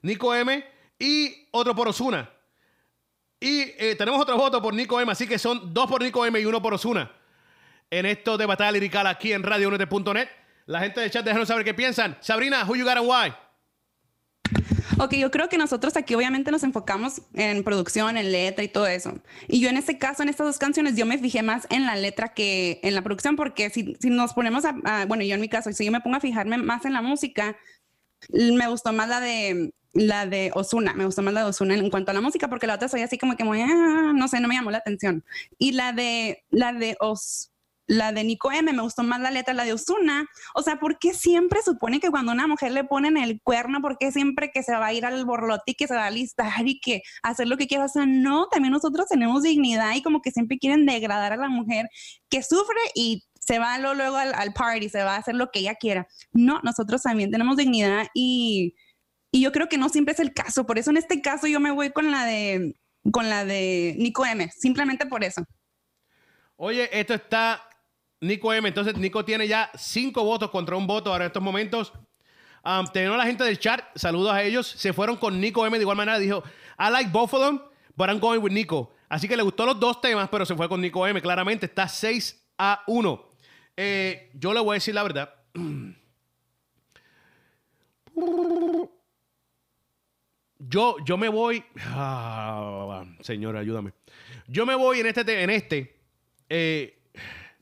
[0.00, 0.64] Nico M.
[0.98, 2.30] Y otro por Osuna.
[3.40, 5.10] Y eh, tenemos otro voto por Nico M.
[5.10, 7.12] Así que son dos por Nico M y uno por Osuna.
[7.90, 10.28] En esto de batalla lirical aquí en radio1.net.
[10.66, 12.18] La gente del chat, déjenos saber qué piensan.
[12.20, 13.32] Sabrina, who you got and why?
[15.00, 18.86] Ok, yo creo que nosotros aquí obviamente nos enfocamos en producción, en letra y todo
[18.86, 19.14] eso.
[19.46, 21.94] Y yo en este caso, en estas dos canciones, yo me fijé más en la
[21.94, 25.48] letra que en la producción, porque si, si nos ponemos a, bueno, yo en mi
[25.48, 27.56] caso, si yo me pongo a fijarme más en la música,
[28.30, 31.90] me gustó más la de la de Osuna, me gustó más la de Osuna en
[31.90, 34.48] cuanto a la música, porque la otra soy así como que ah, no sé, no
[34.48, 35.24] me llamó la atención.
[35.58, 37.50] Y la de la de Os
[37.88, 40.28] la de Nico M me gustó más la letra, la de Osuna.
[40.54, 43.96] O sea, ¿por qué siempre supone que cuando una mujer le ponen el cuerno, por
[43.98, 46.68] qué siempre que se va a ir al borlote y que se va a listar
[46.68, 47.86] y que hacer lo que quiera?
[47.86, 51.48] O sea, no, también nosotros tenemos dignidad y como que siempre quieren degradar a la
[51.48, 51.88] mujer
[52.28, 55.60] que sufre y se va luego al, al party, se va a hacer lo que
[55.60, 56.06] ella quiera.
[56.32, 58.74] No, nosotros también tenemos dignidad y,
[59.30, 60.66] y yo creo que no siempre es el caso.
[60.66, 62.74] Por eso en este caso yo me voy con la de
[63.12, 65.44] con la de Nico M, simplemente por eso.
[66.56, 67.62] Oye, esto está
[68.20, 68.68] Nico M.
[68.68, 71.92] Entonces, Nico tiene ya cinco votos contra un voto ahora en estos momentos.
[72.64, 74.66] Um, la gente del chat, saludos a ellos.
[74.66, 75.78] Se fueron con Nico M.
[75.78, 76.42] De igual manera, dijo:
[76.78, 77.32] I like both
[77.94, 78.92] but I'm going with Nico.
[79.08, 81.22] Así que le gustó los dos temas, pero se fue con Nico M.
[81.22, 83.28] Claramente está 6 a 1.
[83.76, 85.34] Eh, yo le voy a decir la verdad.
[90.68, 91.64] Yo, yo me voy.
[91.86, 93.92] Ah, señor, ayúdame.
[94.46, 95.96] Yo me voy en este, te- en este.
[96.48, 96.98] eh,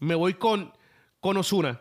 [0.01, 0.73] me voy con,
[1.21, 1.81] con Osuna.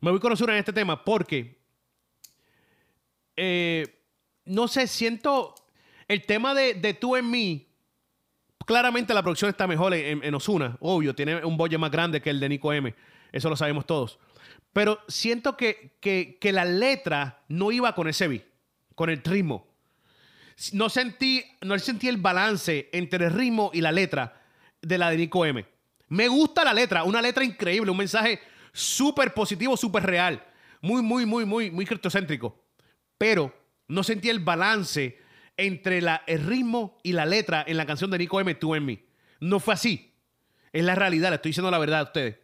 [0.00, 1.58] Me voy con Osuna en este tema porque.
[3.36, 4.02] eh,
[4.44, 5.54] no sé, siento.
[6.08, 7.68] El tema de, de tú en mí.
[8.64, 10.76] Claramente la producción está mejor en, en Osuna.
[10.80, 12.92] Obvio, tiene un bolle más grande que el de Nico M.
[13.30, 14.18] Eso lo sabemos todos.
[14.72, 18.42] Pero siento que, que, que la letra no iba con ese beat,
[18.96, 19.68] con el ritmo.
[20.72, 24.42] No sentí, no sentí el balance entre el ritmo y la letra
[24.82, 25.64] de la de Nico M.
[26.08, 28.40] Me gusta la letra, una letra increíble, un mensaje
[28.72, 30.42] súper positivo, súper real.
[30.80, 32.64] Muy, muy, muy, muy, muy criptocéntrico.
[33.18, 33.54] Pero
[33.88, 35.18] no sentí el balance
[35.56, 38.86] entre la, el ritmo y la letra en la canción de Nico M, Tú en
[38.86, 39.04] mí.
[39.40, 40.14] No fue así.
[40.72, 42.36] Es la realidad, le estoy diciendo la verdad a ustedes.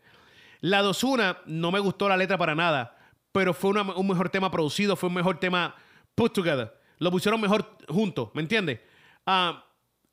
[0.60, 2.96] La Dosuna no me gustó la letra para nada,
[3.32, 5.74] pero fue un mejor tema producido, fue un mejor tema
[6.14, 6.72] put together.
[6.98, 8.80] Lo pusieron mejor juntos, ¿me entiendes?
[9.26, 9.64] Ah,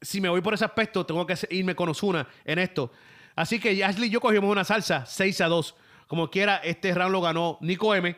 [0.02, 2.92] si me voy por ese aspecto, tengo que irme con Osuna en esto.
[3.36, 5.76] Así que Ashley y yo cogimos una salsa 6 a 2.
[6.08, 8.18] Como quiera, este round lo ganó Nico M.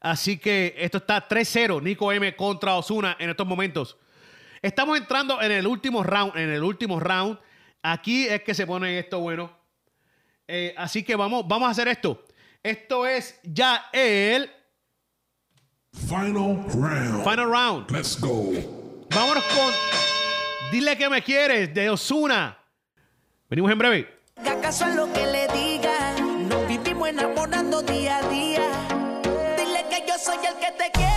[0.00, 3.96] Así que esto está 3-0, Nico M contra Osuna en estos momentos.
[4.60, 7.38] Estamos entrando en el último round, en el último round.
[7.82, 9.56] Aquí es que se pone esto bueno.
[10.46, 12.26] Eh, así que vamos, vamos a hacer esto.
[12.62, 14.50] Esto es ya el
[15.94, 17.24] Final round.
[17.24, 17.90] final round.
[17.90, 18.52] Let's go.
[19.10, 19.72] Vámonos con
[20.72, 22.58] Dile que me quieres de Osuna.
[23.48, 24.08] Venimos en breve.
[24.36, 26.48] Haga caso a lo que le digan.
[26.48, 28.62] Nos vivimos enamorando día a día.
[29.56, 31.14] Dile que yo soy el que te quiere.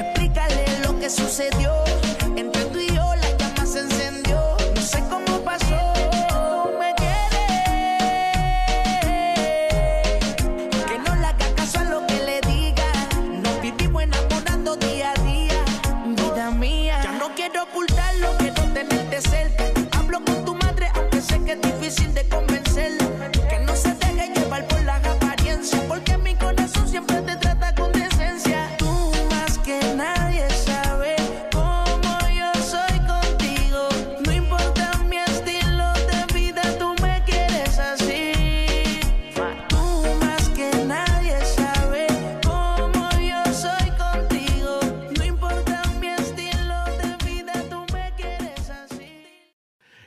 [0.00, 1.65] Explícale lo que sucedió.
[21.46, 22.45] Que es difícil de convencerla.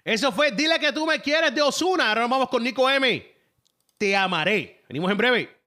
[0.10, 2.10] Eso fue Dile que tú me quieres de Osuna.
[2.10, 3.32] Ahora vamos con Nico M.
[3.96, 4.82] Te amaré.
[4.90, 5.59] Venimos en breve.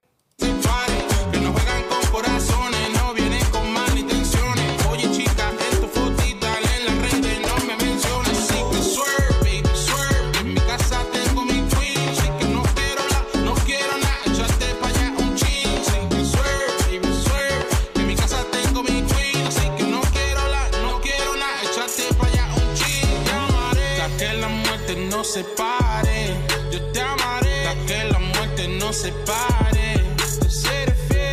[28.93, 29.93] Nos separe.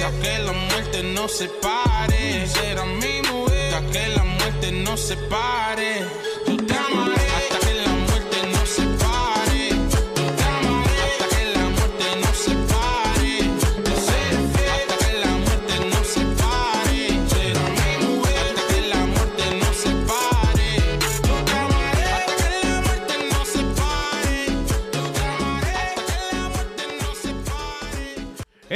[0.06, 2.46] Hasta que la muerte nos separe.
[2.46, 3.74] Será mi mujer.
[3.74, 6.06] Hasta que la muerte nos separe.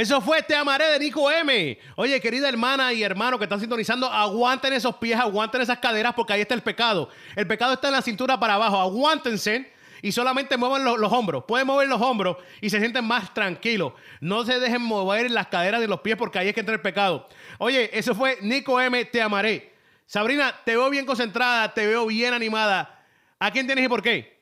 [0.05, 1.79] Eso fue Te amaré de Nico M.
[1.95, 6.33] Oye, querida hermana y hermano que están sintonizando, aguanten esos pies, aguanten esas caderas porque
[6.33, 7.09] ahí está el pecado.
[7.35, 8.77] El pecado está en la cintura para abajo.
[8.77, 11.45] Aguántense y solamente muevan los, hombros.
[11.47, 13.93] Pueden mover los hombros y se sienten más tranquilos.
[14.21, 16.81] No se dejen mover las caderas de los pies porque ahí es que entra el
[16.81, 17.27] pecado.
[17.57, 19.05] Oye, eso fue Nico M.
[19.05, 19.73] Te amaré.
[20.05, 23.03] Sabrina, te veo bien concentrada, te veo bien animada.
[23.39, 24.39] ¿A quién tienes y por qué?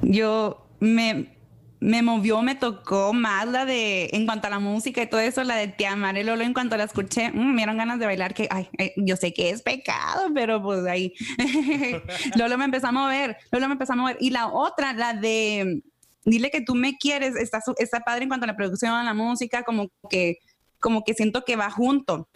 [0.00, 1.37] Yo me,
[1.80, 5.44] me movió, me tocó más la de, en cuanto a la música y todo eso,
[5.44, 8.34] la de Te amaré Lolo, en cuanto la escuché, mm, me dieron ganas de bailar,
[8.34, 11.14] que, ay, ay, yo sé que es pecado, pero pues ahí,
[12.36, 14.16] Lolo me empezó a mover, Lolo me empezó a mover.
[14.20, 15.82] Y la otra, la de,
[16.24, 19.62] dile que tú me quieres, está, está padre en cuanto a la producción, la música,
[19.62, 20.38] como que,
[20.80, 22.28] como que siento que va junto.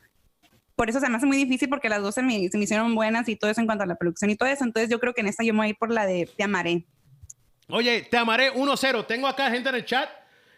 [0.77, 2.95] Por eso se me hace muy difícil porque las dos se me, se me hicieron
[2.95, 4.65] buenas y todo eso en cuanto a la producción y todo eso.
[4.65, 6.45] Entonces yo creo que en esta yo me voy a ir por la de Te
[6.45, 6.87] amaré.
[7.75, 9.07] Oye, te amaré 1-0.
[9.07, 10.07] Tengo acá gente en el chat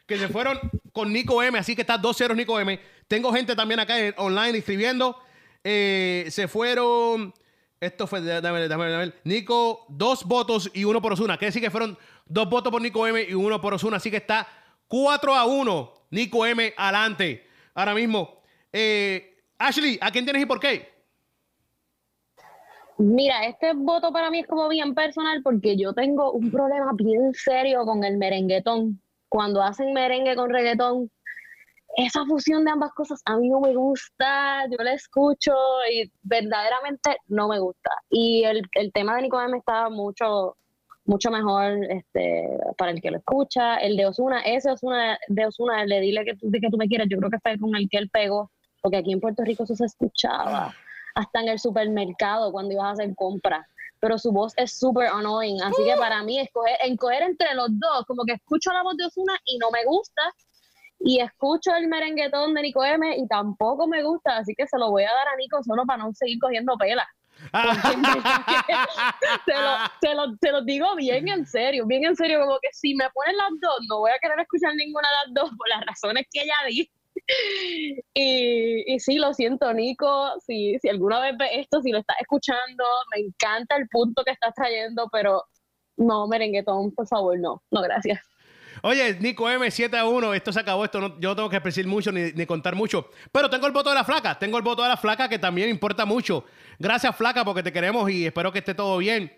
[0.05, 0.59] que se fueron
[0.93, 2.81] con Nico M, así que está 2-0 Nico M.
[3.07, 5.17] Tengo gente también acá online escribiendo.
[5.63, 7.33] Eh, se fueron.
[7.79, 8.21] Esto fue.
[8.21, 9.13] Dame, dame, dame.
[9.23, 11.37] Nico, dos votos y uno por Osuna.
[11.37, 11.97] Quiere decir que fueron
[12.27, 13.99] dos votos por Nico M y uno por Osuna.
[13.99, 14.49] Así que está
[14.89, 15.95] 4 a 1.
[16.11, 17.47] Nico M adelante.
[17.75, 18.43] Ahora mismo.
[18.73, 20.94] Eh, Ashley, ¿a quién tienes y por qué?
[22.99, 27.33] Mira, este voto para mí es como bien personal porque yo tengo un problema bien
[27.35, 29.01] serio con el merenguetón.
[29.29, 31.11] Cuando hacen merengue con reggaetón,
[31.97, 35.53] esa fusión de ambas cosas a mí no me gusta, yo la escucho
[35.93, 37.91] y verdaderamente no me gusta.
[38.11, 40.57] Y el, el tema de Nico M está mucho,
[41.05, 43.77] mucho mejor este, para el que lo escucha.
[43.79, 46.87] El de Osuna, ese Osuna de Osuna, el de Dile que tú, que tú me
[46.87, 49.65] quieres, yo creo que fue con el que él pegó, porque aquí en Puerto Rico
[49.65, 50.73] eso se escuchaba
[51.15, 53.67] hasta en el supermercado cuando ibas a hacer compras.
[54.01, 55.63] Pero su voz es súper annoying.
[55.63, 59.07] Así que para mí, escoger, escoger entre los dos, como que escucho la voz de
[59.07, 60.23] Osuna y no me gusta.
[61.01, 64.37] Y escucho el merenguetón de Nico M y tampoco me gusta.
[64.39, 67.07] Así que se lo voy a dar a Nico solo para no seguir cogiendo pela.
[67.51, 68.75] Porque en verdad que
[69.47, 72.41] te, lo, te, lo, te lo digo bien en serio, bien en serio.
[72.41, 75.35] Como que si me ponen las dos, no voy a querer escuchar ninguna de las
[75.35, 76.91] dos por las razones que ella di.
[78.17, 80.33] Y, y sí, lo siento, Nico.
[80.47, 82.85] Si, si alguna vez ves esto, si lo estás escuchando,
[83.15, 85.43] me encanta el punto que estás trayendo, pero
[85.97, 87.63] no, merenguetón, por favor, no.
[87.71, 88.21] No, gracias.
[88.83, 90.35] Oye, Nico M, 7 a 1.
[90.35, 90.85] Esto se acabó.
[90.85, 93.09] Esto no, yo no tengo que decir mucho ni, ni contar mucho.
[93.33, 94.39] Pero tengo el voto de la flaca.
[94.39, 96.45] Tengo el voto de la flaca que también importa mucho.
[96.79, 99.33] Gracias, flaca, porque te queremos y espero que esté todo bien.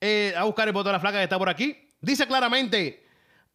[0.00, 1.76] Eh, a buscar el voto de la flaca que está por aquí.
[2.00, 3.04] Dice claramente: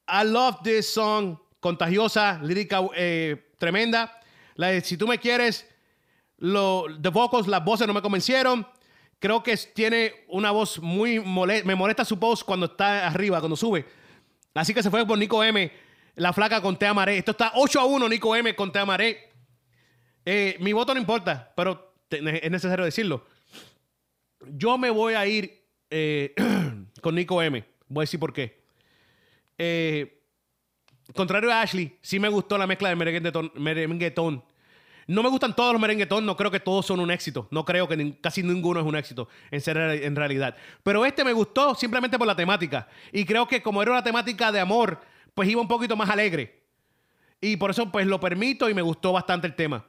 [0.07, 1.37] I love this song.
[1.59, 4.19] Contagiosa, lírica eh, tremenda.
[4.55, 5.69] La de Si tú me quieres,
[6.37, 7.11] lo, the
[7.47, 8.67] las voces no me convencieron.
[9.19, 11.65] Creo que tiene una voz muy molesta.
[11.67, 13.85] Me molesta su voz cuando está arriba, cuando sube.
[14.53, 15.71] Así que se fue por Nico M.
[16.15, 17.19] La flaca con Te Amaré.
[17.19, 19.29] Esto está 8 a 1, Nico M con Te Amaré.
[20.25, 23.25] Eh, mi voto no importa, pero es necesario decirlo.
[24.47, 26.33] Yo me voy a ir eh,
[27.01, 27.63] con Nico M.
[27.87, 28.63] Voy a decir por qué.
[29.57, 30.20] Eh,
[31.13, 33.51] contrario a Ashley, sí me gustó la mezcla de merenguetón.
[33.55, 34.43] merenguetón.
[35.07, 37.47] No me gustan todos los merenguetón, no creo que todos son un éxito.
[37.51, 40.55] No creo que casi ninguno es un éxito en, ser, en realidad.
[40.83, 42.87] Pero este me gustó simplemente por la temática.
[43.11, 45.01] Y creo que como era una temática de amor,
[45.33, 46.61] pues iba un poquito más alegre.
[47.41, 49.85] Y por eso pues lo permito y me gustó bastante el tema.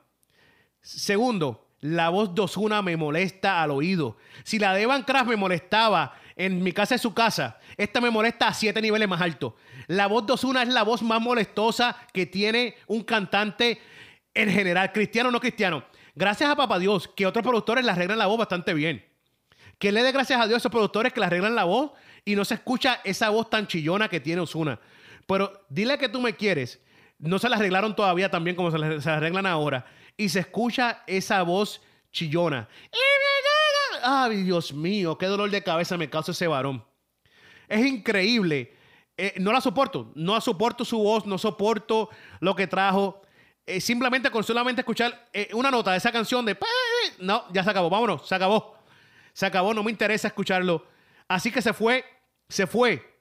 [0.81, 4.17] Segundo, la voz de Ozuna me molesta al oído.
[4.45, 8.11] Si la de Evan Craft me molestaba en mi casa es su casa, esta me
[8.11, 9.57] molesta a siete niveles más alto.
[9.87, 13.81] La voz de Ozuna es la voz más molestosa que tiene un cantante
[14.35, 15.85] en general, cristiano o no cristiano.
[16.15, 19.05] Gracias a Papá Dios, que otros productores le arreglan la voz bastante bien.
[19.79, 21.93] Que le dé gracias a Dios a esos productores que le arreglan la voz
[22.25, 24.79] y no se escucha esa voz tan chillona que tiene Osuna.
[25.27, 26.81] Pero dile que tú me quieres.
[27.19, 29.87] No se la arreglaron todavía tan bien como se la, arreglan ahora.
[30.17, 31.81] Y se escucha esa voz
[32.13, 32.69] chillona.
[34.03, 36.85] Ay, Dios mío, qué dolor de cabeza me causa ese varón.
[37.69, 38.77] Es increíble.
[39.17, 40.13] Eh, no la soporto.
[40.15, 43.23] No soporto su voz, no soporto lo que trajo.
[43.65, 46.59] Eh, simplemente con solamente escuchar eh, una nota de esa canción de...
[47.19, 47.89] No, ya se acabó.
[47.89, 48.77] Vámonos, se acabó.
[49.33, 50.87] Se acabó, no me interesa escucharlo.
[51.29, 52.05] Así que se fue,
[52.49, 53.17] se fue.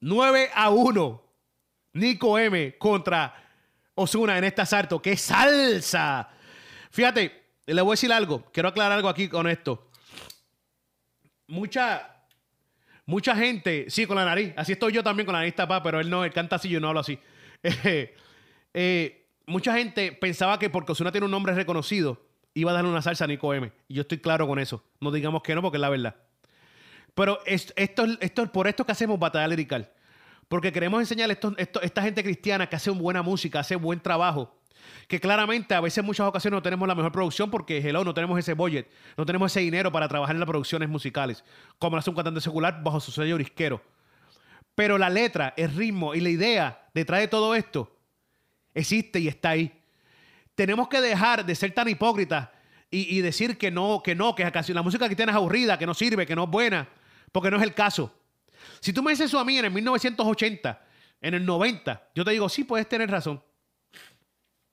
[0.00, 1.22] 9 a 1.
[1.92, 3.34] Nico M contra
[3.94, 5.02] Osuna en este asalto.
[5.02, 6.30] ¡Qué salsa!
[6.90, 7.39] Fíjate,
[7.74, 8.44] le voy a decir algo.
[8.52, 9.88] Quiero aclarar algo aquí con esto.
[11.46, 12.16] Mucha,
[13.06, 14.52] mucha gente, sí, con la nariz.
[14.56, 16.80] Así estoy yo también con la nariz tapada, pero él no, él canta así, yo
[16.80, 17.18] no hablo así.
[18.72, 23.02] Eh, mucha gente pensaba que porque Osuna tiene un nombre reconocido, iba a darle una
[23.02, 23.72] salsa a Nico M.
[23.88, 24.84] Y yo estoy claro con eso.
[25.00, 26.14] No digamos que no, porque es la verdad.
[27.14, 29.90] Pero es- esto, esto es por esto que hacemos batalla lirical.
[30.46, 31.38] Porque queremos enseñar a
[31.82, 34.56] esta gente cristiana que hace buena música, hace buen trabajo.
[35.08, 38.14] Que claramente a veces en muchas ocasiones no tenemos la mejor producción porque, hello, no
[38.14, 41.44] tenemos ese budget, no tenemos ese dinero para trabajar en las producciones musicales,
[41.78, 43.82] como lo hace un cantante secular bajo su sello disquero.
[44.74, 47.96] Pero la letra, el ritmo y la idea detrás de todo esto
[48.74, 49.72] existe y está ahí.
[50.54, 52.48] Tenemos que dejar de ser tan hipócritas
[52.90, 55.94] y, y decir que no, que no, que la música cristiana es aburrida, que no
[55.94, 56.88] sirve, que no es buena,
[57.32, 58.14] porque no es el caso.
[58.80, 60.82] Si tú me dices eso a mí en el 1980,
[61.20, 63.42] en el 90, yo te digo, sí, puedes tener razón.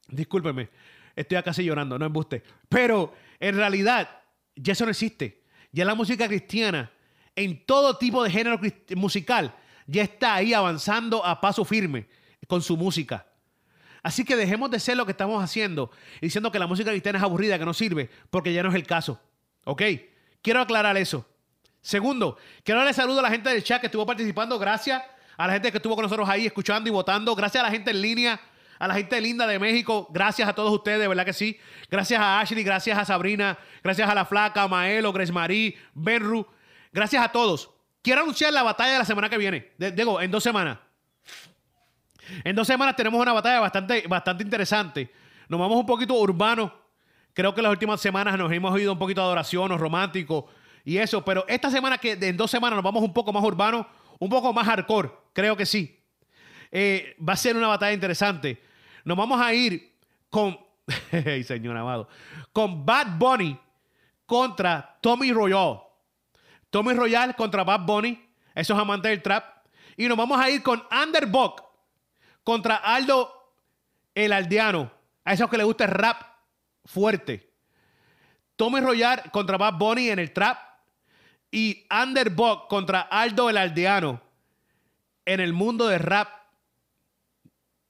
[0.07, 0.69] Discúlpeme,
[1.15, 2.43] estoy casi llorando, no embuste.
[2.69, 4.09] Pero en realidad,
[4.55, 5.43] ya eso no existe.
[5.71, 6.91] Ya la música cristiana,
[7.35, 8.59] en todo tipo de género
[8.95, 9.53] musical,
[9.85, 12.07] ya está ahí avanzando a paso firme
[12.47, 13.25] con su música.
[14.03, 15.91] Así que dejemos de ser lo que estamos haciendo,
[16.21, 18.85] diciendo que la música cristiana es aburrida, que no sirve, porque ya no es el
[18.85, 19.19] caso.
[19.65, 19.81] ¿Ok?
[20.41, 21.25] Quiero aclarar eso.
[21.81, 24.57] Segundo, quiero darle saludo a la gente del chat que estuvo participando.
[24.59, 25.03] Gracias
[25.35, 27.35] a la gente que estuvo con nosotros ahí escuchando y votando.
[27.35, 28.39] Gracias a la gente en línea,
[28.79, 30.07] a la gente linda de México.
[30.11, 31.59] Gracias a todos ustedes, de verdad que sí.
[31.89, 35.33] Gracias a Ashley, gracias a Sabrina, gracias a la Flaca, Maelo, Grace
[35.93, 36.45] Benru.
[36.91, 37.69] Gracias a todos.
[38.01, 39.71] Quiero anunciar la batalla de la semana que viene.
[39.77, 40.77] De- digo, en dos semanas.
[42.43, 45.11] En dos semanas tenemos una batalla bastante, bastante interesante.
[45.47, 46.73] Nos vamos un poquito urbano.
[47.33, 50.47] Creo que las últimas semanas nos hemos ido un poquito a adoración o romántico
[50.83, 51.23] y eso.
[51.23, 53.87] Pero esta semana, que en dos semanas nos vamos un poco más urbano,
[54.19, 55.11] un poco más hardcore.
[55.33, 55.99] Creo que sí.
[56.71, 58.61] Eh, va a ser una batalla interesante.
[59.07, 59.95] Nos vamos a ir
[60.29, 60.59] con.
[61.45, 62.09] Señor.
[62.51, 63.57] Con Bad Bunny
[64.25, 65.79] contra Tommy Royal.
[66.69, 68.21] Tommy Royal contra Bad Bunny.
[68.53, 69.65] Esos amantes del trap.
[69.95, 71.63] Y nos vamos a ir con Underbuck
[72.43, 73.53] contra Aldo
[74.13, 74.91] el Aldeano.
[75.23, 76.21] A esos que les gusta el rap
[76.83, 77.49] fuerte.
[78.57, 80.57] Tommy Royal contra Bad Bunny en el trap.
[81.49, 84.19] Y Underbuck contra Aldo el Aldeano
[85.23, 86.27] en el mundo de rap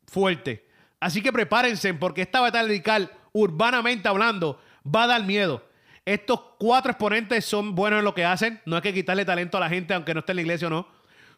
[0.06, 0.67] fuerte.
[1.00, 5.64] Así que prepárense porque esta batalla radical, urbanamente hablando, va a dar miedo.
[6.06, 8.62] Estos cuatro exponentes son buenos en lo que hacen.
[8.66, 10.72] No hay que quitarle talento a la gente, aunque no esté en la iglesia o
[10.72, 10.88] no.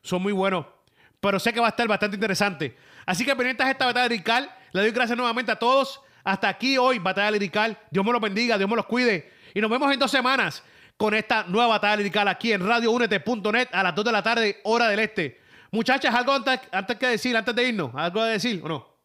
[0.01, 0.65] Son muy buenos.
[1.19, 2.77] Pero sé que va a estar bastante interesante.
[3.05, 4.49] Así que pendientes a esta batalla lirical.
[4.71, 6.01] Le doy gracias nuevamente a todos.
[6.23, 7.77] Hasta aquí hoy, batalla lirical.
[7.89, 9.31] Dios me los bendiga, Dios me los cuide.
[9.53, 10.63] Y nos vemos en dos semanas
[10.95, 14.87] con esta nueva batalla lirical aquí en radioúnete.net a las 2 de la tarde, hora
[14.87, 15.39] del este.
[15.71, 18.98] Muchachas, algo antes, antes que decir, antes de irnos, algo de decir o no.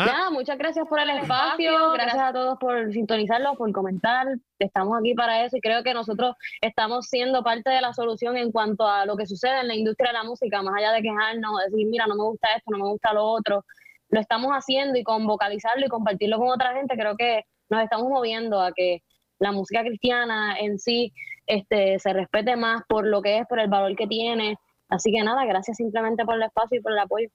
[0.00, 0.06] ¿Ah?
[0.06, 4.28] Nada, muchas gracias por el espacio, gracias a todos por sintonizarlo, por comentar.
[4.58, 8.50] Estamos aquí para eso y creo que nosotros estamos siendo parte de la solución en
[8.50, 11.52] cuanto a lo que sucede en la industria de la música, más allá de quejarnos,
[11.66, 13.66] decir, mira, no me gusta esto, no me gusta lo otro.
[14.08, 18.08] Lo estamos haciendo y con vocalizarlo y compartirlo con otra gente, creo que nos estamos
[18.08, 19.02] moviendo a que
[19.38, 21.12] la música cristiana en sí
[21.46, 24.56] este, se respete más por lo que es, por el valor que tiene.
[24.88, 27.28] Así que nada, gracias simplemente por el espacio y por el apoyo.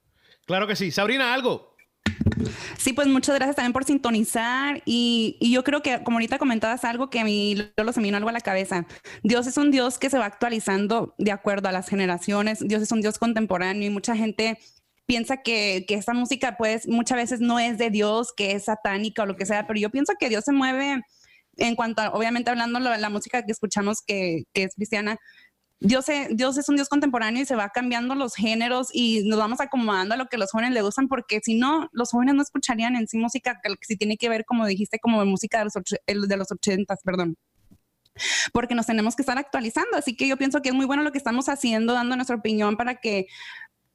[0.47, 0.89] Claro que sí.
[0.89, 1.74] Sabrina, algo.
[2.77, 6.83] Sí, pues muchas gracias también por sintonizar y, y yo creo que como ahorita comentabas
[6.83, 8.85] algo que a mí lo se me vino algo a la cabeza.
[9.23, 12.59] Dios es un Dios que se va actualizando de acuerdo a las generaciones.
[12.59, 14.57] Dios es un Dios contemporáneo y mucha gente
[15.05, 19.23] piensa que, que esta música pues muchas veces no es de Dios, que es satánica
[19.23, 21.01] o lo que sea, pero yo pienso que Dios se mueve
[21.57, 25.17] en cuanto a, obviamente hablando de la música que escuchamos que, que es cristiana,
[25.81, 29.37] Dios, e- Dios es un Dios contemporáneo y se va cambiando los géneros y nos
[29.37, 32.41] vamos acomodando a lo que los jóvenes le gustan, porque si no, los jóvenes no
[32.41, 35.75] escucharían en sí música que sí tiene que ver, como dijiste, como música de los,
[35.75, 37.35] och- de los ochentas, perdón.
[38.53, 39.97] Porque nos tenemos que estar actualizando.
[39.97, 42.77] Así que yo pienso que es muy bueno lo que estamos haciendo, dando nuestra opinión
[42.77, 43.27] para que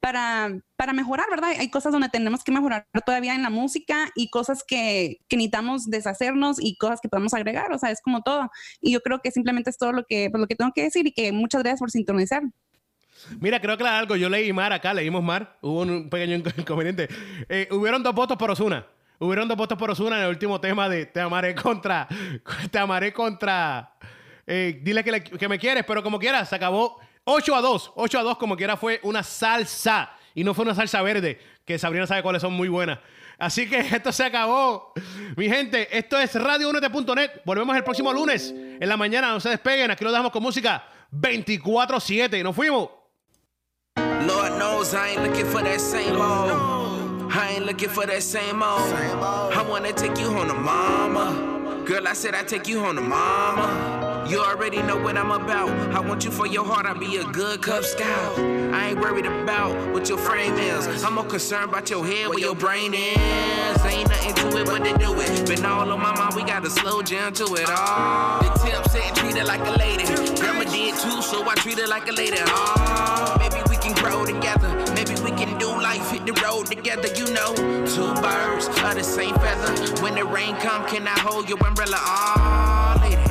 [0.01, 1.51] para, para mejorar, ¿verdad?
[1.57, 5.89] Hay cosas donde tenemos que mejorar todavía en la música y cosas que, que necesitamos
[5.89, 8.49] deshacernos y cosas que podemos agregar, o sea, es como todo.
[8.81, 11.07] Y yo creo que simplemente es todo lo que, pues, lo que tengo que decir
[11.07, 12.41] y que muchas gracias por sintonizar.
[13.39, 14.15] Mira, creo que algo.
[14.15, 15.57] Yo leí Mar acá, leímos Mar.
[15.61, 17.07] Hubo un pequeño inco- inconveniente.
[17.47, 18.87] Eh, hubieron dos votos por Osuna.
[19.19, 22.07] Hubieron dos votos por Osuna en el último tema de Te amaré contra.
[22.71, 23.93] Te amaré contra.
[24.47, 26.99] eh, dile que, le- que me quieres, pero como quieras, se acabó
[27.31, 27.91] 8 a 2.
[27.95, 30.11] 8 a 2, como quiera, fue una salsa.
[30.33, 32.99] Y no fue una salsa verde, que Sabrina sabe cuáles son muy buenas.
[33.37, 34.93] Así que esto se acabó.
[35.35, 37.41] Mi gente, esto es radiounete.net.
[37.45, 39.31] Volvemos el próximo lunes en la mañana.
[39.31, 39.91] No se despeguen.
[39.91, 42.43] Aquí lo dejamos con música 24-7.
[42.43, 42.89] Nos fuimos.
[44.27, 47.31] Lord knows I ain't looking for that same old.
[47.33, 48.93] I ain't looking for that same old.
[48.93, 51.83] I wanna take you home to mama.
[51.85, 54.10] Girl, I said I take you home to mama.
[54.27, 55.69] You already know what I'm about.
[55.93, 56.85] I want you for your heart.
[56.85, 58.39] I'll be a good Cub Scout.
[58.39, 61.03] I ain't worried about what your frame is.
[61.03, 63.17] I'm more concerned about your head, where your brain is.
[63.85, 65.47] Ain't nothing to it but to do it.
[65.47, 68.41] Been all on my mind, we gotta slow down to it all.
[68.41, 70.05] The tip said treat her like a lady.
[70.39, 72.37] Grandma did too, so I treat her like a lady.
[72.39, 74.69] Oh, maybe we can grow together.
[74.93, 77.09] Maybe we can do life, hit the road together.
[77.15, 77.53] You know,
[77.85, 80.01] two birds of the same feather.
[80.01, 81.97] When the rain come, can I hold your umbrella?
[81.97, 83.30] Oh, lady,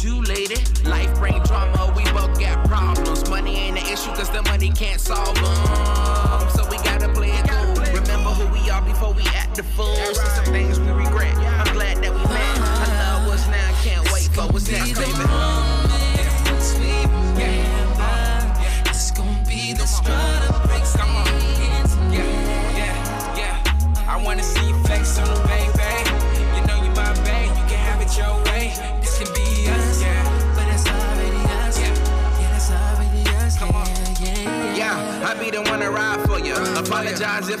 [0.00, 0.56] ain't you, lady.
[0.88, 3.28] Life bring drama, we both got problems.
[3.28, 6.50] Money ain't an issue, cause the money can't solve them.
[6.50, 7.74] So we gotta play it cool.
[7.74, 9.96] Remember who we are before we act the fool.
[9.96, 10.79] See some things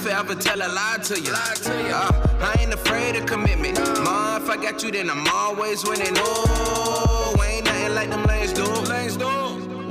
[0.00, 1.32] if I ever tell a lie to you.
[1.32, 3.78] Uh, I ain't afraid of commitment.
[4.02, 6.14] Ma, if I got you, then I'm always winning.
[6.16, 8.64] Oh, ain't nothing like them lanes do.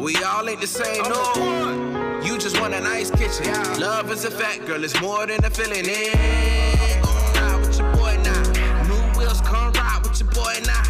[0.02, 2.22] We all ain't the same, no.
[2.24, 3.54] You just want a nice kitchen.
[3.80, 4.84] Love is a fact, girl.
[4.84, 5.86] It's more than a feeling.
[5.86, 8.44] Yeah, gon' ride with your boy now.
[8.90, 10.84] New wheels come ride with your boy now.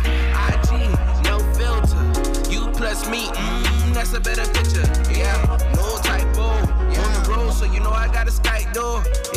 [0.47, 0.72] IG,
[1.26, 2.03] no filter.
[2.49, 4.88] You plus me, mm, that's a better picture.
[5.11, 5.36] Yeah,
[5.76, 6.43] no typo.
[6.99, 9.28] On the road, so you know I got a Skype door.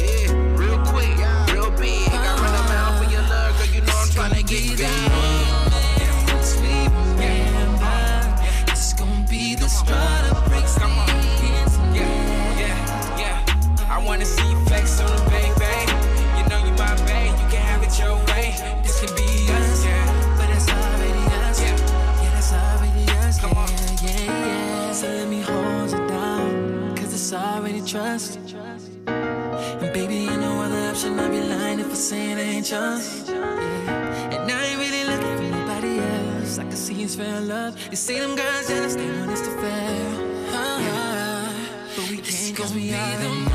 [37.73, 37.91] Love.
[37.91, 40.29] You see them girls jealous, they want us to fail.
[40.51, 41.55] Ah,
[41.97, 43.52] but we can't cause we are